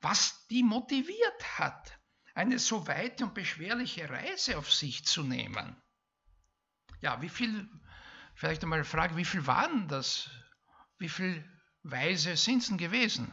was 0.01 0.47
die 0.47 0.63
motiviert 0.63 1.59
hat, 1.59 1.99
eine 2.33 2.59
so 2.59 2.87
weite 2.87 3.25
und 3.25 3.33
beschwerliche 3.33 4.09
Reise 4.09 4.57
auf 4.57 4.71
sich 4.71 5.05
zu 5.05 5.23
nehmen. 5.23 5.75
Ja, 7.01 7.21
wie 7.21 7.29
viel 7.29 7.69
Vielleicht 8.39 8.63
einmal 8.63 8.85
Frage, 8.85 9.17
wie 9.17 9.25
viel 9.25 9.45
waren 9.47 9.89
das? 9.89 10.29
Wie 10.97 11.09
viele 11.09 11.43
Weise 11.83 12.37
sind 12.37 12.61
es 12.61 12.69
denn 12.69 12.77
gewesen? 12.77 13.29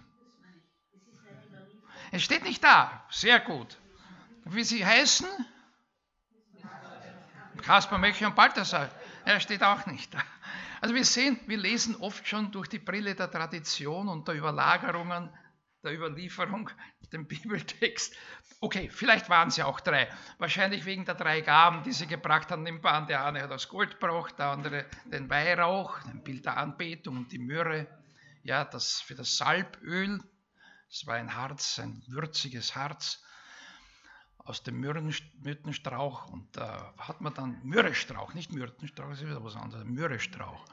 Es 2.11 2.24
steht 2.24 2.42
nicht 2.42 2.64
da. 2.64 3.07
Sehr 3.09 3.38
gut. 3.38 3.79
Wie 4.46 4.64
sie 4.64 4.85
heißen? 4.85 5.29
Kaspar, 7.62 7.98
Melchior 7.98 8.31
und 8.31 8.35
Balthasar. 8.35 8.90
Er 9.24 9.38
steht 9.38 9.62
auch 9.62 9.87
nicht 9.87 10.12
da. 10.12 10.20
Also 10.81 10.92
wir 10.96 11.05
sehen, 11.05 11.38
wir 11.46 11.59
lesen 11.59 11.94
oft 11.94 12.26
schon 12.26 12.50
durch 12.50 12.66
die 12.66 12.81
Brille 12.81 13.14
der 13.14 13.31
Tradition 13.31 14.09
und 14.09 14.26
der 14.26 14.35
Überlagerungen, 14.35 15.33
der 15.87 15.94
Überlieferung, 15.94 16.70
den 17.12 17.27
Bibeltext. 17.27 18.14
Okay, 18.61 18.90
vielleicht 18.90 19.29
waren 19.29 19.49
es 19.49 19.57
ja 19.57 19.66
auch 19.66 19.81
drei. 19.81 20.09
Wahrscheinlich 20.38 20.85
wegen 20.85 21.05
der 21.05 21.14
drei 21.14 21.40
Gaben, 21.40 21.83
die 21.85 21.92
sie 21.92 22.07
gebracht 22.07 22.51
haben 22.51 22.66
im 22.66 22.81
Band. 22.81 23.09
Der 23.09 23.25
eine 23.25 23.42
hat 23.42 23.51
das 23.51 23.68
Gold 23.68 24.01
gebracht, 24.01 24.38
der 24.38 24.46
andere 24.46 24.87
den 25.05 25.31
Weihrauch, 25.31 26.05
ein 26.05 26.22
Bild 26.22 26.44
der 26.44 26.57
Anbetung 26.57 27.16
und 27.18 27.33
die 27.33 27.38
Myrrhe, 27.38 27.87
ja, 28.42 28.64
das 28.64 29.01
für 29.01 29.14
das 29.14 29.37
Salböl. 29.37 30.20
Es 30.90 31.07
war 31.07 31.14
ein 31.14 31.35
Harz, 31.35 31.79
ein 31.79 32.03
würziges 32.09 32.75
Harz 32.75 33.22
aus 34.38 34.62
dem 34.62 34.79
Myrtenstrauch 34.81 36.29
und 36.29 36.57
da 36.57 36.94
hat 36.99 37.20
man 37.20 37.35
dann 37.35 37.61
Myrrhestrauch, 37.64 38.33
nicht 38.35 38.53
Myrtenstrauch, 38.53 39.11
das 39.11 39.20
ist 39.20 39.27
wieder 39.27 39.42
was 39.42 39.57
anderes, 39.57 39.85
Myrrhestrauch. 39.85 40.64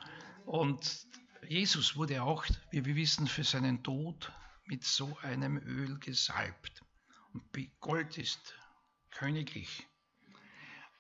Und 0.46 1.08
Jesus 1.48 1.96
wurde 1.96 2.22
auch, 2.22 2.46
wie 2.70 2.86
wir 2.86 2.96
wissen, 2.96 3.28
für 3.28 3.44
seinen 3.44 3.84
Tod 3.84 4.32
mit 4.66 4.84
so 4.84 5.18
einem 5.22 5.58
Öl 5.58 6.00
gesalbt. 6.00 6.84
Und 7.34 7.44
Gold 7.80 8.18
ist 8.18 8.56
königlich. 9.12 9.88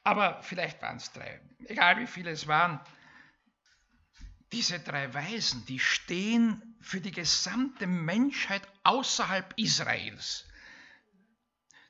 Aber 0.04 0.42
vielleicht 0.44 0.82
waren 0.82 0.98
es 0.98 1.12
drei, 1.12 1.42
egal 1.66 2.00
wie 2.00 2.08
viele 2.08 2.32
es 2.32 2.48
waren. 2.48 2.80
Diese 4.52 4.80
drei 4.80 5.14
Weisen, 5.14 5.66
die 5.66 5.80
stehen 5.80 6.78
für 6.82 7.02
die 7.02 7.12
gesamte 7.12 7.88
Menschheit 7.88 8.68
außerhalb 8.84 9.54
Israels. 9.58 10.48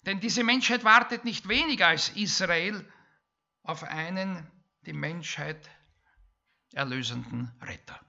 Denn 0.05 0.19
diese 0.19 0.43
Menschheit 0.43 0.83
wartet 0.83 1.25
nicht 1.25 1.47
weniger 1.47 1.87
als 1.87 2.09
Israel 2.09 2.87
auf 3.63 3.83
einen 3.83 4.49
die 4.85 4.93
Menschheit 4.93 5.69
erlösenden 6.73 7.55
Retter. 7.61 7.99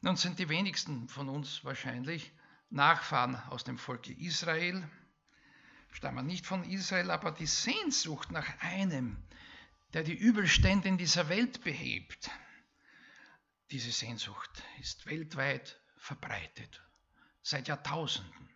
Nun 0.00 0.16
sind 0.16 0.38
die 0.38 0.48
wenigsten 0.48 1.08
von 1.08 1.28
uns 1.28 1.64
wahrscheinlich 1.64 2.32
Nachfahren 2.70 3.34
aus 3.48 3.64
dem 3.64 3.78
Volke 3.78 4.12
Israel, 4.12 4.88
stammen 5.90 6.26
nicht 6.26 6.46
von 6.46 6.64
Israel, 6.64 7.10
aber 7.10 7.32
die 7.32 7.46
Sehnsucht 7.46 8.30
nach 8.30 8.60
einem, 8.60 9.16
der 9.94 10.04
die 10.04 10.14
Übelstände 10.14 10.88
in 10.88 10.98
dieser 10.98 11.28
Welt 11.28 11.64
behebt, 11.64 12.30
diese 13.70 13.90
Sehnsucht 13.90 14.62
ist 14.80 15.06
weltweit 15.06 15.80
verbreitet, 15.96 16.80
seit 17.42 17.68
Jahrtausenden. 17.68 18.48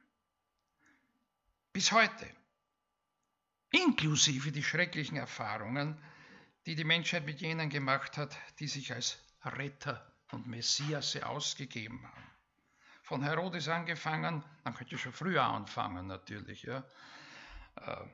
Bis 1.73 1.91
heute, 1.91 2.31
inklusive 3.71 4.53
die 4.53 4.63
schrecklichen 4.63 5.17
Erfahrungen, 5.17 6.03
die 6.67 6.77
die 6.77 6.85
Menschheit 6.85 7.25
mit 7.25 7.41
jenen 7.41 7.69
gemacht 7.69 8.17
hat, 8.17 8.37
die 8.61 8.69
sich 8.69 8.93
als 8.93 9.19
Retter 9.45 10.12
und 10.33 10.47
Messias 10.47 11.17
ausgegeben 11.23 12.03
haben. 12.07 12.31
Von 13.03 13.23
Herodes 13.23 13.69
angefangen, 13.69 14.45
man 14.65 14.75
könnte 14.75 14.97
schon 14.99 15.13
früher 15.13 15.43
anfangen 15.43 16.07
natürlich, 16.07 16.63
ja, 16.63 16.85
äh, 17.77 18.05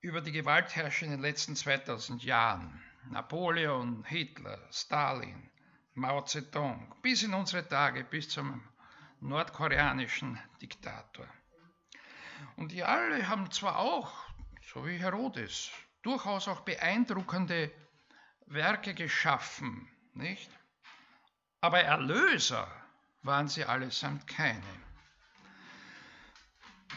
über 0.00 0.20
die 0.20 0.32
Gewaltherrscher 0.32 1.06
in 1.06 1.12
den 1.12 1.20
letzten 1.20 1.56
2000 1.56 2.22
Jahren, 2.24 2.82
Napoleon, 3.10 4.04
Hitler, 4.04 4.58
Stalin, 4.70 5.50
Mao 5.94 6.22
Zedong, 6.22 6.94
bis 7.02 7.22
in 7.22 7.34
unsere 7.34 7.66
Tage, 7.66 8.04
bis 8.04 8.28
zum 8.28 8.62
nordkoreanischen 9.20 10.38
Diktator. 10.60 11.26
Und 12.56 12.72
die 12.72 12.84
alle 12.84 13.28
haben 13.28 13.50
zwar 13.50 13.78
auch, 13.78 14.12
so 14.62 14.86
wie 14.86 14.96
Herodes, 14.96 15.70
durchaus 16.02 16.48
auch 16.48 16.60
beeindruckende 16.60 17.70
Werke 18.46 18.94
geschaffen, 18.94 19.88
nicht? 20.14 20.50
Aber 21.64 21.80
Erlöser 21.80 22.70
waren 23.22 23.48
sie 23.48 23.64
allesamt 23.64 24.26
keine. 24.26 24.62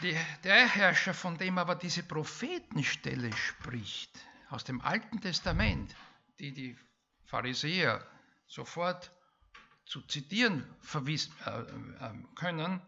Die, 0.02 0.14
der 0.44 0.68
Herrscher, 0.68 1.14
von 1.14 1.38
dem 1.38 1.56
aber 1.56 1.74
diese 1.74 2.02
Prophetenstelle 2.02 3.34
spricht, 3.34 4.10
aus 4.50 4.64
dem 4.64 4.82
Alten 4.82 5.22
Testament, 5.22 5.96
die 6.38 6.52
die 6.52 6.76
Pharisäer 7.24 8.06
sofort 8.46 9.10
zu 9.86 10.02
zitieren 10.02 10.68
äh, 10.94 10.98
äh, 11.08 12.14
können, 12.34 12.82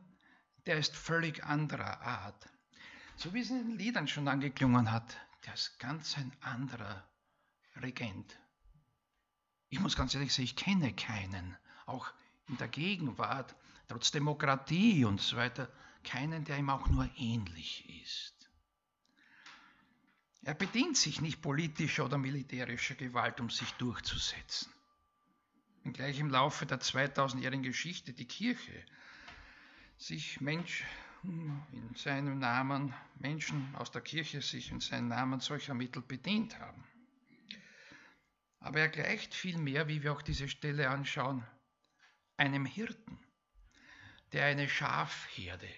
der 0.67 0.77
ist 0.77 0.95
völlig 0.95 1.43
anderer 1.45 2.03
Art. 2.03 2.47
So 3.17 3.33
wie 3.33 3.41
es 3.41 3.49
in 3.49 3.69
den 3.69 3.79
Liedern 3.79 4.07
schon 4.07 4.29
angeklungen 4.29 4.93
hat, 4.93 5.17
der 5.47 5.55
ist 5.55 5.79
ganz 5.79 6.19
ein 6.19 6.31
anderer 6.43 7.09
Regent. 7.77 8.39
Ich 9.71 9.81
muss 9.81 9.97
ganz 9.97 10.15
ehrlich 10.15 10.35
sagen, 10.35 10.45
ich 10.45 10.57
kenne 10.57 10.93
keinen, 10.93 11.57
auch 11.91 12.13
in 12.49 12.57
der 12.57 12.69
Gegenwart, 12.69 13.55
trotz 13.89 14.11
Demokratie 14.11 15.05
und 15.05 15.21
so 15.21 15.37
weiter, 15.37 15.69
keinen, 16.05 16.45
der 16.45 16.59
ihm 16.59 16.71
auch 16.71 16.89
nur 16.89 17.09
ähnlich 17.17 18.03
ist. 18.03 18.51
Er 20.43 20.55
bedient 20.55 20.97
sich 20.97 21.21
nicht 21.21 21.43
politischer 21.43 22.07
oder 22.07 22.17
militärischer 22.17 22.95
Gewalt, 22.95 23.41
um 23.41 23.51
sich 23.51 23.71
durchzusetzen. 23.73 24.73
Und 25.85 25.93
gleich 25.95 26.19
im 26.19 26.31
Laufe 26.31 26.67
der 26.67 26.81
2000-jährigen 26.81 27.63
Geschichte 27.63 28.13
die 28.13 28.27
Kirche 28.27 28.85
sich 29.99 30.41
Mensch 30.41 30.85
in 31.23 31.95
seinem 31.95 32.39
Namen, 32.39 32.95
Menschen 33.19 33.75
aus 33.75 33.91
der 33.91 34.01
Kirche 34.01 34.41
sich 34.41 34.71
in 34.71 34.81
seinem 34.81 35.09
Namen 35.09 35.41
solcher 35.41 35.75
Mittel 35.75 36.01
bedient 36.01 36.59
haben. 36.59 36.83
Aber 38.61 38.81
er 38.81 38.89
gleicht 38.89 39.35
vielmehr, 39.35 39.89
wie 39.89 40.03
wir 40.03 40.13
auch 40.13 40.23
diese 40.23 40.49
Stelle 40.49 40.89
anschauen, 40.89 41.45
einem 42.41 42.65
Hirten, 42.65 43.19
der 44.33 44.47
eine 44.47 44.67
Schafherde 44.67 45.69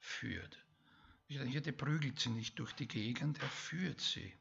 führt. 0.00 0.58
Der 1.30 1.44
Hirte 1.44 1.72
prügelt 1.72 2.18
sie 2.18 2.30
nicht 2.30 2.58
durch 2.58 2.72
die 2.72 2.88
Gegend, 2.88 3.40
er 3.40 3.48
führt 3.48 4.00
sie. 4.00 4.36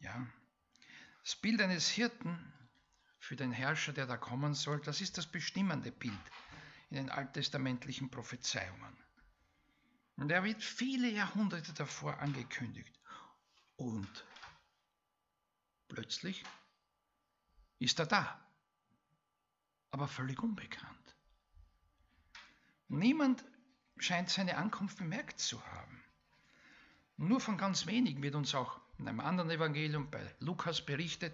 Ja. 0.00 0.26
Das 1.22 1.36
Bild 1.36 1.60
eines 1.62 1.88
Hirten 1.88 2.52
für 3.20 3.36
den 3.36 3.52
Herrscher, 3.52 3.92
der 3.92 4.06
da 4.06 4.16
kommen 4.16 4.54
soll, 4.54 4.80
das 4.80 5.00
ist 5.00 5.16
das 5.16 5.26
bestimmende 5.26 5.92
Bild 5.92 6.18
in 6.90 6.96
den 6.96 7.10
alttestamentlichen 7.10 8.10
Prophezeiungen. 8.10 8.96
Und 10.16 10.30
er 10.30 10.42
wird 10.42 10.62
viele 10.62 11.08
Jahrhunderte 11.08 11.72
davor 11.72 12.18
angekündigt. 12.18 12.98
Und 13.76 14.24
plötzlich 15.88 16.44
ist 17.78 17.98
er 18.00 18.06
da, 18.06 18.43
aber 19.94 20.08
völlig 20.08 20.42
unbekannt. 20.42 21.16
Niemand 22.88 23.44
scheint 23.96 24.28
seine 24.28 24.56
Ankunft 24.56 24.98
bemerkt 24.98 25.38
zu 25.38 25.64
haben. 25.64 26.02
Nur 27.16 27.40
von 27.40 27.56
ganz 27.56 27.86
wenigen 27.86 28.20
wird 28.20 28.34
uns 28.34 28.56
auch 28.56 28.80
in 28.98 29.06
einem 29.08 29.20
anderen 29.20 29.50
Evangelium 29.50 30.10
bei 30.10 30.20
Lukas 30.40 30.84
berichtet, 30.84 31.32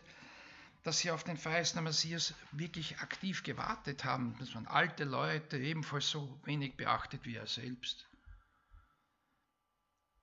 dass 0.82 0.98
sie 0.98 1.10
auf 1.10 1.24
den 1.24 1.38
verheißenen 1.38 1.84
Messias 1.84 2.34
wirklich 2.52 2.98
aktiv 3.00 3.42
gewartet 3.44 4.04
haben. 4.04 4.36
Das 4.38 4.54
waren 4.54 4.66
alte 4.66 5.04
Leute, 5.04 5.56
ebenfalls 5.56 6.10
so 6.10 6.38
wenig 6.44 6.76
beachtet 6.76 7.24
wie 7.24 7.36
er 7.36 7.46
selbst. 7.46 8.10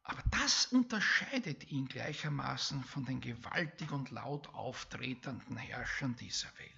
Aber 0.04 0.22
das 0.30 0.68
unterscheidet 0.68 1.72
ihn 1.72 1.88
gleichermaßen 1.88 2.84
von 2.84 3.04
den 3.04 3.20
gewaltig 3.20 3.92
und 3.92 4.12
laut 4.12 4.48
auftretenden 4.54 5.58
Herrschern 5.58 6.16
dieser 6.16 6.50
Welt. 6.60 6.77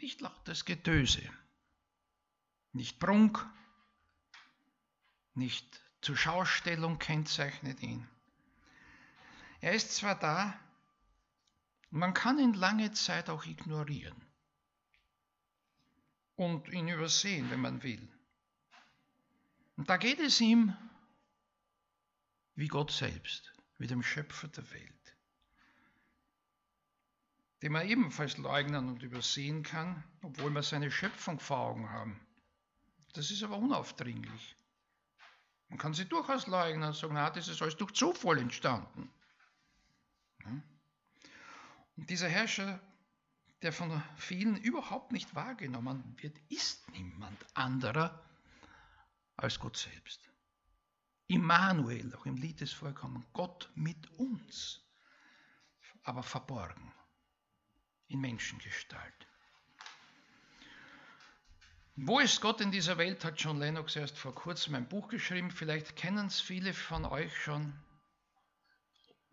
Nicht 0.00 0.20
lautes 0.20 0.64
Getöse, 0.64 1.28
nicht 2.72 3.00
Prunk, 3.00 3.44
nicht 5.34 5.80
zur 6.00 6.16
Schaustellung 6.16 7.00
kennzeichnet 7.00 7.82
ihn. 7.82 8.08
Er 9.60 9.72
ist 9.72 9.96
zwar 9.96 10.16
da, 10.16 10.56
man 11.90 12.14
kann 12.14 12.38
ihn 12.38 12.54
lange 12.54 12.92
Zeit 12.92 13.28
auch 13.28 13.44
ignorieren 13.44 14.14
und 16.36 16.68
ihn 16.68 16.86
übersehen, 16.86 17.50
wenn 17.50 17.60
man 17.60 17.82
will. 17.82 18.08
Und 19.76 19.90
da 19.90 19.96
geht 19.96 20.20
es 20.20 20.40
ihm 20.40 20.76
wie 22.54 22.68
Gott 22.68 22.92
selbst, 22.92 23.52
wie 23.78 23.88
dem 23.88 24.04
Schöpfer 24.04 24.46
der 24.46 24.70
Welt, 24.70 24.97
den 27.62 27.72
man 27.72 27.88
ebenfalls 27.88 28.36
leugnen 28.36 28.88
und 28.88 29.02
übersehen 29.02 29.62
kann, 29.62 30.04
obwohl 30.22 30.50
wir 30.50 30.62
seine 30.62 30.90
Schöpfung 30.90 31.40
vor 31.40 31.58
Augen 31.58 31.90
haben. 31.90 32.20
Das 33.14 33.30
ist 33.30 33.42
aber 33.42 33.56
unaufdringlich. 33.56 34.56
Man 35.68 35.78
kann 35.78 35.92
sie 35.92 36.04
durchaus 36.04 36.46
leugnen 36.46 36.84
und 36.84 36.94
sagen, 36.94 37.14
na, 37.14 37.30
das 37.30 37.48
ist 37.48 37.60
alles 37.60 37.76
durch 37.76 37.92
Zufall 37.92 38.38
entstanden. 38.38 39.10
Und 40.44 42.08
dieser 42.08 42.28
Herrscher, 42.28 42.80
der 43.62 43.72
von 43.72 44.02
vielen 44.16 44.56
überhaupt 44.56 45.10
nicht 45.10 45.34
wahrgenommen 45.34 46.16
wird, 46.18 46.38
ist 46.48 46.88
niemand 46.92 47.44
anderer 47.54 48.24
als 49.36 49.58
Gott 49.58 49.76
selbst. 49.76 50.20
Immanuel, 51.26 52.14
auch 52.14 52.24
im 52.24 52.36
Lied 52.36 52.62
ist 52.62 52.72
vorkommen, 52.72 53.26
Gott 53.32 53.68
mit 53.74 54.08
uns, 54.12 54.80
aber 56.04 56.22
verborgen 56.22 56.92
in 58.08 58.20
Menschengestalt. 58.20 59.26
Wo 61.96 62.20
ist 62.20 62.40
Gott 62.40 62.60
in 62.60 62.70
dieser 62.70 62.96
Welt, 62.98 63.24
hat 63.24 63.40
John 63.40 63.58
Lennox 63.58 63.96
erst 63.96 64.16
vor 64.18 64.34
kurzem 64.34 64.74
ein 64.74 64.88
Buch 64.88 65.08
geschrieben, 65.08 65.50
vielleicht 65.50 65.96
kennen 65.96 66.26
es 66.26 66.40
viele 66.40 66.72
von 66.72 67.04
euch 67.04 67.36
schon. 67.36 67.72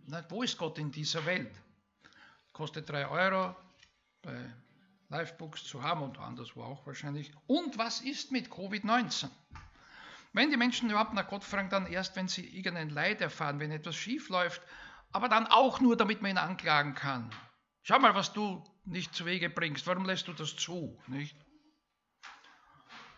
Na, 0.07 0.23
wo 0.29 0.43
ist 0.43 0.57
Gott 0.57 0.77
in 0.77 0.91
dieser 0.91 1.25
Welt? 1.25 1.51
kostet 2.55 2.89
3 2.89 3.07
Euro 3.09 3.55
bei 4.21 4.33
Livebooks 5.09 5.65
zu 5.65 5.83
haben 5.83 6.01
und 6.01 6.17
anderswo 6.17 6.63
auch 6.63 6.87
wahrscheinlich. 6.87 7.31
Und 7.47 7.77
was 7.77 8.01
ist 8.01 8.31
mit 8.31 8.47
Covid-19? 8.47 9.29
Wenn 10.31 10.49
die 10.49 10.57
Menschen 10.57 10.89
überhaupt 10.89 11.13
nach 11.13 11.27
Gott 11.27 11.43
fragen, 11.43 11.69
dann 11.69 11.85
erst, 11.85 12.15
wenn 12.15 12.27
sie 12.27 12.47
irgendein 12.47 12.89
Leid 12.89 13.21
erfahren, 13.21 13.59
wenn 13.59 13.71
etwas 13.71 13.95
schief 13.95 14.29
läuft, 14.29 14.61
aber 15.11 15.29
dann 15.29 15.47
auch 15.47 15.81
nur, 15.81 15.97
damit 15.97 16.21
man 16.21 16.31
ihn 16.31 16.37
anklagen 16.37 16.95
kann. 16.95 17.29
Schau 17.87 17.99
mal, 17.99 18.15
was 18.15 18.33
du 18.33 18.63
nicht 18.85 19.13
zu 19.13 19.27
Wege 19.27 19.47
bringst. 19.47 19.85
Warum 19.85 20.05
lässt 20.05 20.27
du 20.27 20.33
das 20.33 20.55
zu? 20.55 20.99
Nicht? 21.05 21.37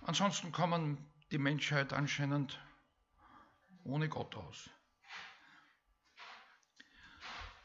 Ansonsten 0.02 0.52
kommen 0.52 0.98
die 1.32 1.38
Menschheit 1.38 1.94
anscheinend 1.94 2.60
ohne 3.86 4.10
Gott 4.10 4.36
aus. 4.36 4.70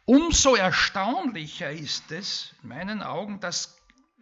Umso 0.05 0.55
erstaunlicher 0.55 1.73
ist 1.73 2.13
es, 2.13 2.55
in 2.63 2.69
meinen 2.69 3.03
Augen, 3.03 3.41
dass 3.41 3.77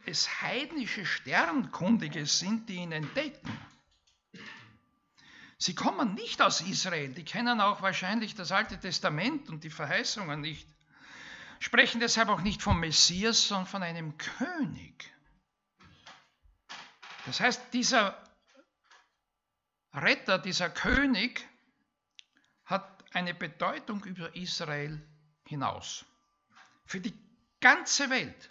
es 0.06 0.40
heidnische 0.40 1.04
Sternkundige 1.04 2.24
sind, 2.24 2.70
die 2.70 2.76
ihn 2.76 2.92
entdecken. 2.92 3.58
Sie 5.58 5.74
kommen 5.74 6.14
nicht 6.14 6.40
aus 6.40 6.62
Israel, 6.62 7.12
die 7.12 7.26
kennen 7.26 7.60
auch 7.60 7.82
wahrscheinlich 7.82 8.34
das 8.34 8.52
Alte 8.52 8.80
Testament 8.80 9.50
und 9.50 9.64
die 9.64 9.70
Verheißungen 9.70 10.40
nicht, 10.40 10.66
sprechen 11.60 12.00
deshalb 12.00 12.28
auch 12.30 12.40
nicht 12.40 12.62
vom 12.62 12.80
Messias, 12.80 13.46
sondern 13.46 13.66
von 13.66 13.82
einem 13.84 14.18
König. 14.18 15.14
Das 17.26 17.38
heißt, 17.38 17.72
dieser 17.72 18.20
Retter, 19.92 20.38
dieser 20.38 20.70
König 20.70 21.46
hat 22.64 23.04
eine 23.14 23.34
Bedeutung 23.34 24.02
über 24.04 24.34
Israel 24.34 25.06
hinaus. 25.46 26.04
Für 26.86 27.00
die 27.00 27.14
ganze 27.60 28.08
Welt. 28.10 28.50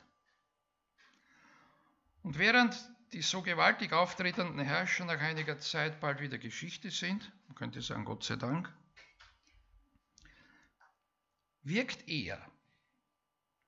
Und 2.22 2.38
während 2.38 2.78
die 3.12 3.24
so 3.24 3.42
gewaltig 3.42 3.92
auftretenden 3.92 4.60
Herrscher 4.60 5.06
nach 5.06 5.20
einiger 5.20 5.58
Zeit 5.58 6.00
bald 6.00 6.22
wieder 6.22 6.38
Geschichte 6.38 6.92
sind, 6.92 7.32
man 7.48 7.56
könnte 7.56 7.82
sagen 7.82 8.06
Gott 8.06 8.24
sei 8.24 8.36
Dank, 8.36 8.72
wirkt 11.64 12.08
er, 12.08 12.40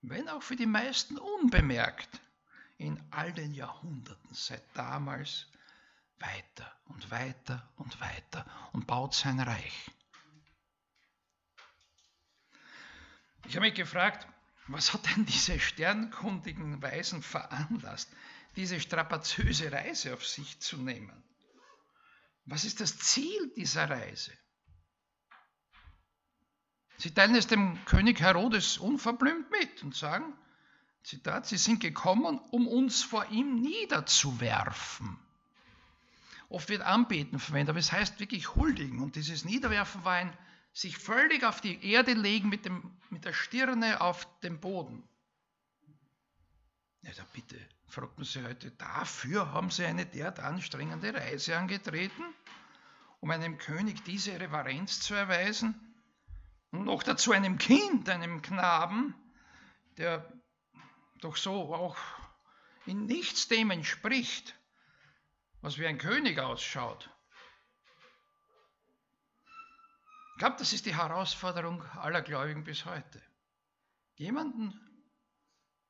wenn 0.02 0.28
auch 0.30 0.44
für 0.44 0.56
die 0.56 0.66
meisten 0.66 1.18
unbemerkt, 1.18 2.22
in 2.78 3.00
all 3.12 3.32
den 3.32 3.54
Jahrhunderten 3.54 4.34
seit 4.34 4.64
damals 4.74 5.48
weiter 6.20 6.72
und 6.86 7.12
weiter 7.12 7.70
und 7.76 8.00
weiter 8.02 8.46
und 8.74 8.88
baut 8.88 9.14
sein 9.14 9.40
Reich. 9.40 9.92
Ich 13.48 13.56
habe 13.56 13.68
mich 13.68 13.76
gefragt, 13.76 14.28
was 14.68 14.94
hat 14.94 15.06
denn 15.08 15.26
diese 15.26 15.60
sternkundigen 15.60 16.82
Weisen 16.82 17.22
veranlasst, 17.22 18.10
diese 18.56 18.80
strapazöse 18.80 19.72
Reise 19.72 20.14
auf 20.14 20.26
sich 20.26 20.60
zu 20.60 20.78
nehmen? 20.78 21.24
Was 22.46 22.66
ist 22.66 22.80
das 22.80 22.98
Ziel 22.98 23.52
dieser 23.56 23.90
Reise? 23.90 24.32
Sie 27.02 27.10
teilen 27.10 27.34
es 27.34 27.48
dem 27.48 27.84
König 27.86 28.22
Herodes 28.22 28.78
unverblümt 28.78 29.50
mit 29.50 29.82
und 29.82 29.96
sagen, 29.96 30.36
Zitat, 31.02 31.48
sie 31.48 31.58
sind 31.58 31.80
gekommen, 31.80 32.38
um 32.52 32.68
uns 32.68 33.02
vor 33.02 33.26
ihm 33.32 33.60
niederzuwerfen. 33.60 35.18
Oft 36.48 36.70
wird 36.70 36.84
Anbeten 36.84 37.40
verwendet, 37.40 37.72
aber 37.72 37.80
es 37.80 37.92
heißt 37.92 38.20
wirklich 38.20 38.54
huldigen. 38.54 39.00
Und 39.00 39.16
dieses 39.16 39.46
Niederwerfen 39.46 40.06
war 40.06 40.14
ein 40.14 40.38
sich 40.74 40.96
völlig 40.96 41.44
auf 41.44 41.60
die 41.60 41.84
Erde 41.92 42.14
legen 42.14 42.50
mit, 42.50 42.66
dem, 42.66 42.92
mit 43.10 43.26
der 43.26 43.34
Stirne 43.34 44.00
auf 44.00 44.28
dem 44.42 44.60
Boden. 44.60 45.02
Ja, 47.02 47.14
da 47.18 47.26
bitte, 47.34 47.58
fragt 47.88 48.16
man 48.20 48.26
sich 48.26 48.44
heute, 48.44 48.70
dafür 48.70 49.52
haben 49.52 49.72
sie 49.72 49.86
eine 49.86 50.06
derart 50.06 50.40
anstrengende 50.40 51.16
Reise 51.16 51.58
angetreten, 51.58 52.24
um 53.22 53.32
einem 53.32 53.58
König 53.58 54.04
diese 54.04 54.40
Reverenz 54.40 55.00
zu 55.00 55.16
erweisen 55.16 55.88
und 56.72 56.86
noch 56.86 57.04
dazu 57.04 57.32
einem 57.32 57.58
Kind, 57.58 58.10
einem 58.10 58.42
Knaben, 58.42 59.16
der 59.98 60.32
doch 61.20 61.38
so 61.38 61.74
auch 61.74 61.98
in 62.86 63.06
nichts 63.06 63.48
dem 63.48 63.72
entspricht, 63.72 64.56
was 65.62 65.78
wie 65.78 65.86
ein 65.86 65.98
König 65.98 66.40
ausschaut. 66.40 67.10
Ich 70.34 70.40
glaube, 70.40 70.56
das 70.58 70.74
ist 70.74 70.88
die 70.88 70.96
Herausforderung 70.96 71.84
aller 71.98 72.22
Gläubigen 72.22 72.64
bis 72.64 72.86
heute. 72.86 73.22
Jemanden 74.16 74.74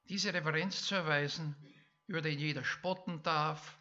diese 0.09 0.33
Reverenz 0.33 0.83
zu 0.83 0.95
erweisen, 0.95 1.55
über 2.07 2.21
den 2.21 2.37
jeder 2.37 2.65
spotten 2.65 3.23
darf, 3.23 3.77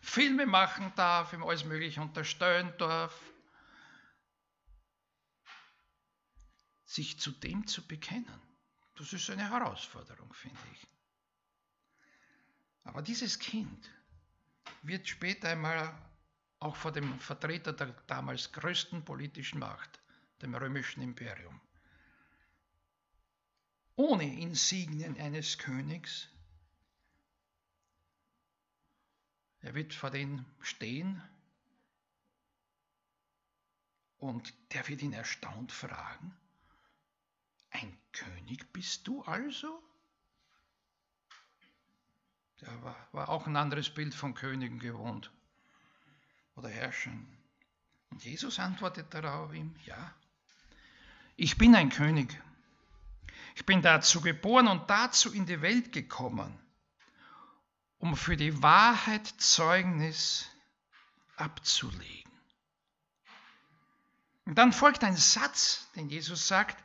Filme 0.00 0.46
machen 0.46 0.92
darf, 0.96 1.32
ihm 1.32 1.44
alles 1.44 1.64
Mögliche 1.64 2.00
unterstellen 2.00 2.72
darf, 2.78 3.14
sich 6.90 7.20
zu 7.20 7.30
dem 7.30 7.68
zu 7.68 7.86
bekennen. 7.86 8.42
Das 8.96 9.12
ist 9.12 9.30
eine 9.30 9.48
Herausforderung, 9.48 10.32
finde 10.34 10.58
ich. 10.72 10.88
Aber 12.82 13.00
dieses 13.00 13.38
Kind 13.38 13.90
wird 14.82 15.06
später 15.06 15.50
einmal 15.50 15.96
auch 16.58 16.74
vor 16.74 16.90
dem 16.90 17.16
Vertreter 17.20 17.72
der 17.72 17.92
damals 18.08 18.50
größten 18.50 19.04
politischen 19.04 19.60
Macht, 19.60 20.00
dem 20.42 20.52
römischen 20.52 21.00
Imperium. 21.00 21.60
Ohne 23.94 24.24
Insignien 24.40 25.16
eines 25.16 25.58
Königs. 25.58 26.28
Er 29.60 29.74
wird 29.74 29.94
vor 29.94 30.10
denen 30.10 30.44
stehen 30.58 31.22
und 34.18 34.52
der 34.72 34.88
wird 34.88 35.02
ihn 35.02 35.12
erstaunt 35.12 35.70
fragen, 35.70 36.34
ein 37.70 37.96
König 38.12 38.72
bist 38.72 39.06
du 39.06 39.22
also? 39.22 39.82
Der 42.60 42.82
war, 42.82 43.08
war 43.12 43.28
auch 43.28 43.46
ein 43.46 43.56
anderes 43.56 43.90
Bild 43.90 44.14
von 44.14 44.34
Königen 44.34 44.78
gewohnt 44.78 45.30
oder 46.56 46.68
herrschen. 46.68 47.26
Und 48.10 48.24
Jesus 48.24 48.58
antwortet 48.58 49.14
darauf 49.14 49.54
ihm, 49.54 49.74
ja, 49.86 50.14
ich 51.36 51.56
bin 51.56 51.74
ein 51.74 51.88
König. 51.88 52.38
Ich 53.54 53.64
bin 53.64 53.82
dazu 53.82 54.20
geboren 54.20 54.68
und 54.68 54.90
dazu 54.90 55.32
in 55.32 55.46
die 55.46 55.62
Welt 55.62 55.92
gekommen, 55.92 56.58
um 57.98 58.16
für 58.16 58.36
die 58.36 58.62
Wahrheit 58.62 59.26
Zeugnis 59.26 60.46
abzulegen. 61.36 62.30
Und 64.44 64.56
dann 64.56 64.72
folgt 64.72 65.04
ein 65.04 65.16
Satz, 65.16 65.88
den 65.94 66.08
Jesus 66.08 66.48
sagt, 66.48 66.82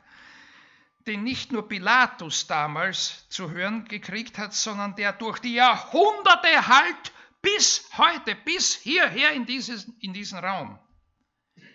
den 1.06 1.22
nicht 1.22 1.52
nur 1.52 1.68
Pilatus 1.68 2.46
damals 2.46 3.28
zu 3.28 3.50
hören 3.50 3.84
gekriegt 3.86 4.38
hat, 4.38 4.54
sondern 4.54 4.96
der 4.96 5.12
durch 5.12 5.38
die 5.38 5.54
Jahrhunderte 5.54 6.66
halt 6.66 7.12
bis 7.42 7.88
heute, 7.96 8.34
bis 8.34 8.74
hierher 8.74 9.32
in, 9.32 9.46
dieses, 9.46 9.84
in 10.00 10.12
diesen 10.12 10.38
Raum. 10.38 10.78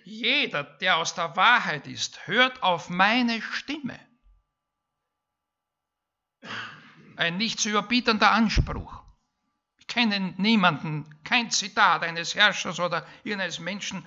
Jeder, 0.04 0.63
der 0.63 0.98
aus 0.98 1.15
der 1.15 1.36
Wahrheit 1.36 1.88
ist, 1.88 2.28
hört 2.28 2.62
auf 2.62 2.89
meine 2.89 3.41
Stimme. 3.41 4.00
Ein 7.15 7.38
nicht 7.38 7.60
zu 7.60 7.70
überbietender 7.70 8.32
Anspruch. 8.32 9.02
Ich 9.78 9.88
kenne 9.88 10.34
niemanden, 10.38 11.06
kein 11.24 11.52
Zitat 11.52 12.04
eines 12.04 12.36
Herrschers 12.36 12.80
oder 12.80 13.08
irgendeines 13.24 13.60
Menschen, 13.60 14.06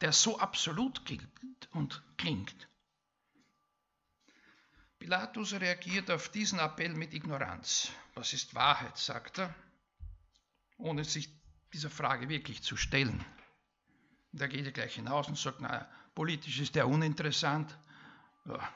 der 0.00 0.12
so 0.12 0.38
absolut 0.38 1.04
gilt 1.04 1.28
und 1.72 2.02
klingt. 2.16 2.68
Pilatus 4.98 5.52
reagiert 5.54 6.10
auf 6.10 6.28
diesen 6.30 6.58
Appell 6.58 6.94
mit 6.94 7.14
Ignoranz. 7.14 7.90
Was 8.14 8.32
ist 8.32 8.54
Wahrheit, 8.54 8.96
sagt 8.96 9.38
er 9.38 9.54
ohne 10.78 11.04
sich 11.04 11.28
dieser 11.72 11.90
Frage 11.90 12.28
wirklich 12.28 12.62
zu 12.62 12.76
stellen. 12.76 13.24
Da 14.32 14.46
geht 14.46 14.66
er 14.66 14.72
gleich 14.72 14.94
hinaus 14.94 15.28
und 15.28 15.38
sagt, 15.38 15.60
na, 15.60 15.88
politisch 16.14 16.60
ist 16.60 16.74
der 16.74 16.88
uninteressant. 16.88 17.76
Ja. 18.44 18.72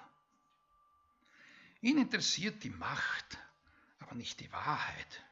Ihn 1.82 1.98
interessiert 1.98 2.62
die 2.62 2.70
Macht, 2.70 3.38
aber 3.98 4.14
nicht 4.14 4.40
die 4.40 4.50
Wahrheit. 4.52 5.22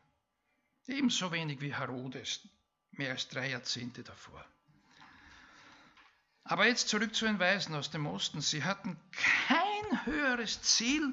Ebenso 0.86 1.32
wenig 1.32 1.60
wie 1.60 1.74
Herodes, 1.74 2.48
mehr 2.92 3.10
als 3.10 3.28
drei 3.28 3.50
Jahrzehnte 3.50 4.02
davor. 4.02 4.44
Aber 6.48 6.66
jetzt 6.66 6.88
zurück 6.88 7.14
zu 7.14 7.26
den 7.26 7.38
Weisen 7.38 7.74
aus 7.74 7.90
dem 7.90 8.06
Osten. 8.06 8.40
Sie 8.40 8.64
hatten 8.64 8.98
kein 9.12 10.06
höheres 10.06 10.62
Ziel, 10.62 11.12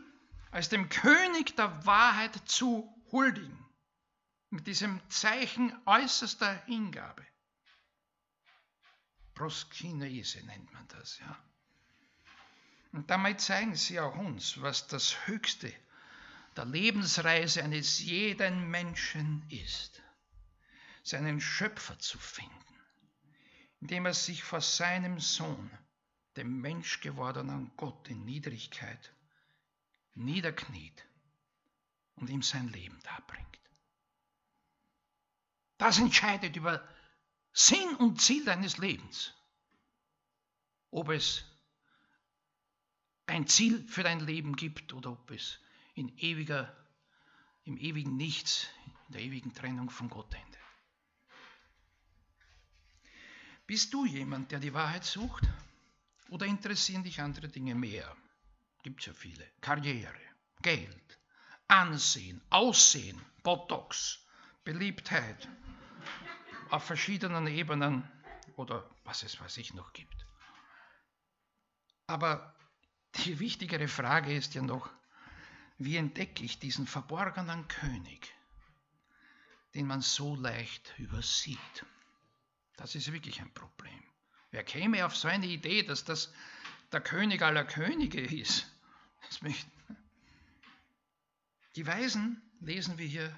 als 0.50 0.70
dem 0.70 0.88
König 0.88 1.58
der 1.58 1.86
Wahrheit 1.86 2.34
zu 2.46 2.90
huldigen 3.12 3.66
mit 4.50 4.66
diesem 4.66 5.02
Zeichen 5.10 5.78
äußerster 5.86 6.54
Hingabe. 6.66 7.26
Proskinese 9.34 10.42
nennt 10.46 10.72
man 10.72 10.88
das, 10.88 11.20
ja. 11.20 11.38
Und 12.94 13.10
damit 13.10 13.42
zeigen 13.42 13.76
sie 13.76 14.00
auch 14.00 14.16
uns, 14.16 14.62
was 14.62 14.88
das 14.88 15.28
höchste, 15.28 15.74
der 16.56 16.64
Lebensreise 16.64 17.62
eines 17.62 18.00
jeden 18.00 18.70
Menschen 18.70 19.46
ist, 19.50 20.02
seinen 21.04 21.42
Schöpfer 21.42 22.00
zu 22.00 22.18
finden, 22.18 22.75
indem 23.86 24.08
er 24.08 24.16
sich 24.16 24.44
vor 24.44 24.62
seinem 24.62 25.20
Sohn, 25.20 25.70
dem 26.38 26.60
menschgewordenen 26.60 27.72
Gott 27.78 28.10
in 28.10 28.26
Niedrigkeit, 28.26 29.14
niederkniet 30.16 31.06
und 32.16 32.32
ihm 32.32 32.42
sein 32.42 32.68
Leben 32.70 33.00
darbringt. 33.04 33.60
Das 35.78 36.00
entscheidet 36.00 36.56
über 36.56 36.84
Sinn 37.54 37.96
und 37.98 38.20
Ziel 38.20 38.44
deines 38.44 38.80
Lebens. 38.80 39.36
Ob 40.90 41.10
es 41.10 41.46
ein 43.28 43.46
Ziel 43.46 43.88
für 43.88 44.02
dein 44.02 44.20
Leben 44.20 44.56
gibt 44.56 44.94
oder 44.94 45.12
ob 45.12 45.30
es 45.30 45.60
in 45.94 46.18
ewiger, 46.18 46.76
im 47.66 47.78
ewigen 47.78 48.18
Nichts, 48.18 48.68
in 49.06 49.14
der 49.14 49.22
ewigen 49.22 49.54
Trennung 49.54 49.92
von 49.92 50.10
Gott 50.10 50.34
endet. 50.34 50.55
Bist 53.68 53.94
du 53.94 54.06
jemand, 54.06 54.52
der 54.52 54.60
die 54.60 54.74
Wahrheit 54.74 55.04
sucht? 55.04 55.44
Oder 56.30 56.46
interessieren 56.46 57.04
dich 57.04 57.20
andere 57.20 57.48
Dinge 57.48 57.76
mehr? 57.76 58.16
Gibt 58.84 59.00
es 59.00 59.08
ja 59.08 59.14
viele. 59.14 59.46
Karriere, 59.62 60.22
Geld, 60.62 61.20
Ansehen, 61.68 62.42
Aussehen, 62.52 63.20
Botox, 63.42 64.20
Beliebtheit 64.64 65.48
auf 66.70 66.84
verschiedenen 66.84 67.48
Ebenen 67.48 68.10
oder 68.56 68.90
was 69.04 69.24
es 69.24 69.40
weiß 69.40 69.58
ich 69.58 69.74
noch 69.74 69.94
gibt. 69.94 70.26
Aber 72.08 72.56
die 73.16 73.40
wichtigere 73.40 73.88
Frage 73.88 74.36
ist 74.36 74.54
ja 74.54 74.62
noch, 74.62 74.90
wie 75.78 75.98
entdecke 75.98 76.44
ich 76.44 76.60
diesen 76.60 76.88
verborgenen 76.88 77.68
König, 77.68 78.34
den 79.74 79.88
man 79.88 80.02
so 80.02 80.36
leicht 80.36 80.94
übersieht? 80.98 81.86
Das 82.78 82.96
ist 82.96 83.12
wirklich 83.12 83.42
ein 83.42 83.54
Problem. 83.54 84.04
Wer 84.52 84.64
käme 84.64 85.06
auf 85.06 85.16
so 85.16 85.28
eine 85.28 85.48
Idee, 85.48 85.84
dass 85.84 86.06
das 86.06 86.34
der 86.92 87.02
König 87.02 87.42
aller 87.42 87.66
Könige 87.66 88.22
ist? 88.22 88.72
Die 91.76 91.86
Weisen, 91.86 92.42
lesen 92.62 92.98
wir 92.98 93.08
hier, 93.08 93.36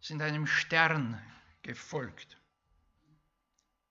sind 0.00 0.22
einem 0.22 0.46
Stern 0.46 1.20
gefolgt. 1.62 2.38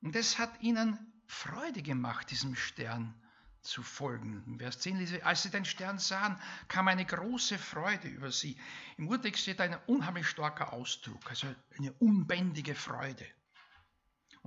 Und 0.02 0.16
es 0.16 0.38
hat 0.38 0.62
ihnen 0.62 1.12
Freude 1.26 1.82
gemacht, 1.82 2.30
diesem 2.32 2.56
Stern 2.56 3.20
zu 3.62 3.84
folgen. 3.84 4.58
Vers 4.60 4.80
10 4.80 4.98
lese, 4.98 5.26
als 5.26 5.44
sie 5.44 5.50
den 5.50 5.66
Stern 5.66 6.00
sahen, 6.00 6.40
kam 6.68 6.88
eine 6.88 7.06
große 7.06 7.58
Freude 7.58 8.08
über 8.08 8.32
sie. 8.32 8.58
Im 8.98 9.10
Urtext 9.10 9.42
steht 9.42 9.60
ein 9.60 9.78
unheimlich 9.88 10.28
starker 10.28 10.72
Ausdruck, 10.72 11.30
also 11.30 11.54
eine 11.78 11.92
unbändige 11.94 12.76
Freude. 12.76 13.26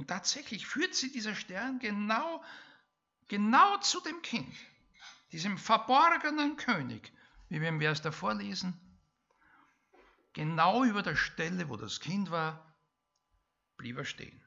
Und 0.00 0.06
tatsächlich 0.06 0.66
führt 0.66 0.94
sie 0.94 1.12
dieser 1.12 1.34
Stern 1.34 1.78
genau, 1.78 2.42
genau 3.28 3.76
zu 3.80 4.00
dem 4.00 4.22
Kind, 4.22 4.56
diesem 5.30 5.58
verborgenen 5.58 6.56
König, 6.56 7.12
wie 7.50 7.60
wir 7.60 7.68
im 7.68 7.80
Vers 7.80 8.00
davor 8.00 8.32
lesen. 8.32 8.80
Genau 10.32 10.84
über 10.84 11.02
der 11.02 11.16
Stelle, 11.16 11.68
wo 11.68 11.76
das 11.76 12.00
Kind 12.00 12.30
war, 12.30 12.74
blieb 13.76 13.98
er 13.98 14.06
stehen. 14.06 14.42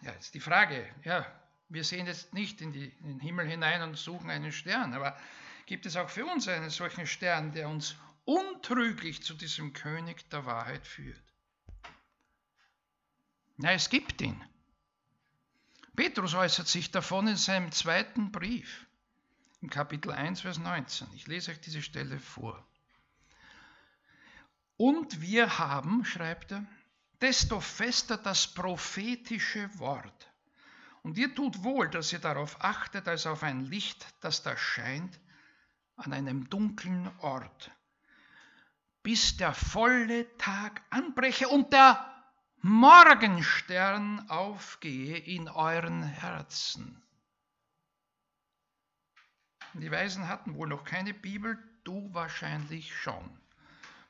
Ja, 0.00 0.10
jetzt 0.10 0.34
die 0.34 0.40
Frage, 0.40 0.92
ja, 1.04 1.24
wir 1.68 1.84
sehen 1.84 2.08
jetzt 2.08 2.34
nicht 2.34 2.60
in, 2.60 2.72
die, 2.72 2.88
in 2.88 3.06
den 3.06 3.20
Himmel 3.20 3.46
hinein 3.46 3.82
und 3.82 3.96
suchen 3.96 4.30
einen 4.30 4.50
Stern, 4.50 4.94
aber 4.94 5.16
gibt 5.66 5.86
es 5.86 5.94
auch 5.94 6.10
für 6.10 6.26
uns 6.26 6.48
einen 6.48 6.70
solchen 6.70 7.06
Stern, 7.06 7.52
der 7.52 7.68
uns 7.68 7.94
untrüglich 8.24 9.22
zu 9.22 9.34
diesem 9.34 9.74
König 9.74 10.28
der 10.30 10.44
Wahrheit 10.44 10.88
führt? 10.88 11.33
Ja, 13.58 13.70
es 13.70 13.88
gibt 13.88 14.20
ihn. 14.20 14.42
Petrus 15.94 16.34
äußert 16.34 16.66
sich 16.66 16.90
davon 16.90 17.28
in 17.28 17.36
seinem 17.36 17.70
zweiten 17.70 18.32
Brief, 18.32 18.86
im 19.60 19.70
Kapitel 19.70 20.10
1, 20.10 20.40
Vers 20.40 20.58
19. 20.58 21.08
Ich 21.14 21.28
lese 21.28 21.52
euch 21.52 21.60
diese 21.60 21.82
Stelle 21.82 22.18
vor. 22.18 22.66
Und 24.76 25.20
wir 25.20 25.58
haben, 25.58 26.04
schreibt 26.04 26.50
er, 26.50 26.66
desto 27.20 27.60
fester 27.60 28.16
das 28.16 28.48
prophetische 28.48 29.70
Wort. 29.78 30.32
Und 31.02 31.16
ihr 31.16 31.32
tut 31.32 31.62
wohl, 31.62 31.88
dass 31.88 32.12
ihr 32.12 32.18
darauf 32.18 32.60
achtet, 32.60 33.06
als 33.06 33.26
auf 33.26 33.44
ein 33.44 33.60
Licht, 33.66 34.04
das 34.20 34.42
da 34.42 34.56
scheint, 34.56 35.20
an 35.96 36.12
einem 36.12 36.50
dunklen 36.50 37.08
Ort, 37.20 37.70
bis 39.04 39.36
der 39.36 39.54
volle 39.54 40.36
Tag 40.38 40.82
anbreche 40.90 41.46
und 41.46 41.72
der 41.72 42.13
Morgenstern 42.66 44.30
aufgehe 44.30 45.18
in 45.18 45.50
euren 45.50 46.02
Herzen. 46.02 47.02
Die 49.74 49.90
Weisen 49.90 50.28
hatten 50.28 50.54
wohl 50.54 50.68
noch 50.68 50.82
keine 50.82 51.12
Bibel, 51.12 51.58
du 51.84 52.08
wahrscheinlich 52.14 52.96
schon. 52.96 53.38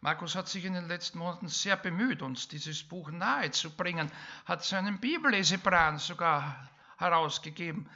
Markus 0.00 0.36
hat 0.36 0.46
sich 0.48 0.64
in 0.66 0.74
den 0.74 0.86
letzten 0.86 1.18
Monaten 1.18 1.48
sehr 1.48 1.76
bemüht, 1.76 2.22
uns 2.22 2.46
dieses 2.46 2.84
Buch 2.84 3.10
nahezubringen, 3.10 4.08
hat 4.44 4.62
seinen 4.62 5.00
Bibelleseplan 5.00 5.98
sogar 5.98 6.70
herausgegeben. 6.96 7.90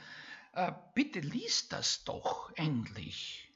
Äh, 0.51 0.73
bitte 0.93 1.21
liest 1.21 1.71
das 1.71 2.03
doch 2.03 2.51
endlich. 2.55 3.49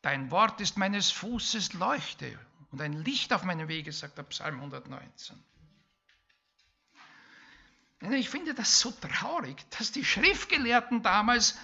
Dein 0.00 0.30
Wort 0.30 0.60
ist 0.60 0.78
meines 0.78 1.10
Fußes 1.10 1.72
Leuchte 1.72 2.38
und 2.72 2.80
ein 2.80 2.94
Licht 3.04 3.32
auf 3.32 3.44
meinem 3.44 3.68
Wege, 3.68 3.92
sagt 3.92 4.18
der 4.18 4.22
Psalm 4.24 4.56
119. 4.56 5.38
Ich 8.12 8.30
finde 8.30 8.54
das 8.54 8.80
so 8.80 8.90
traurig, 8.90 9.64
dass 9.70 9.92
die 9.92 10.04
Schriftgelehrten 10.04 11.02
damals 11.02 11.56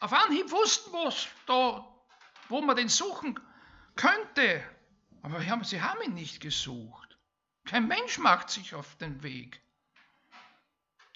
auf 0.00 0.12
Anhieb 0.12 0.50
wussten, 0.50 0.90
da 1.46 1.88
wo 2.50 2.60
man 2.60 2.76
den 2.76 2.90
suchen 2.90 3.40
könnte. 3.96 4.62
Aber 5.22 5.40
sie 5.64 5.80
haben 5.80 6.02
ihn 6.02 6.12
nicht 6.12 6.40
gesucht. 6.40 7.16
Kein 7.64 7.88
Mensch 7.88 8.18
macht 8.18 8.50
sich 8.50 8.74
auf 8.74 8.96
den 8.96 9.22
Weg. 9.22 9.62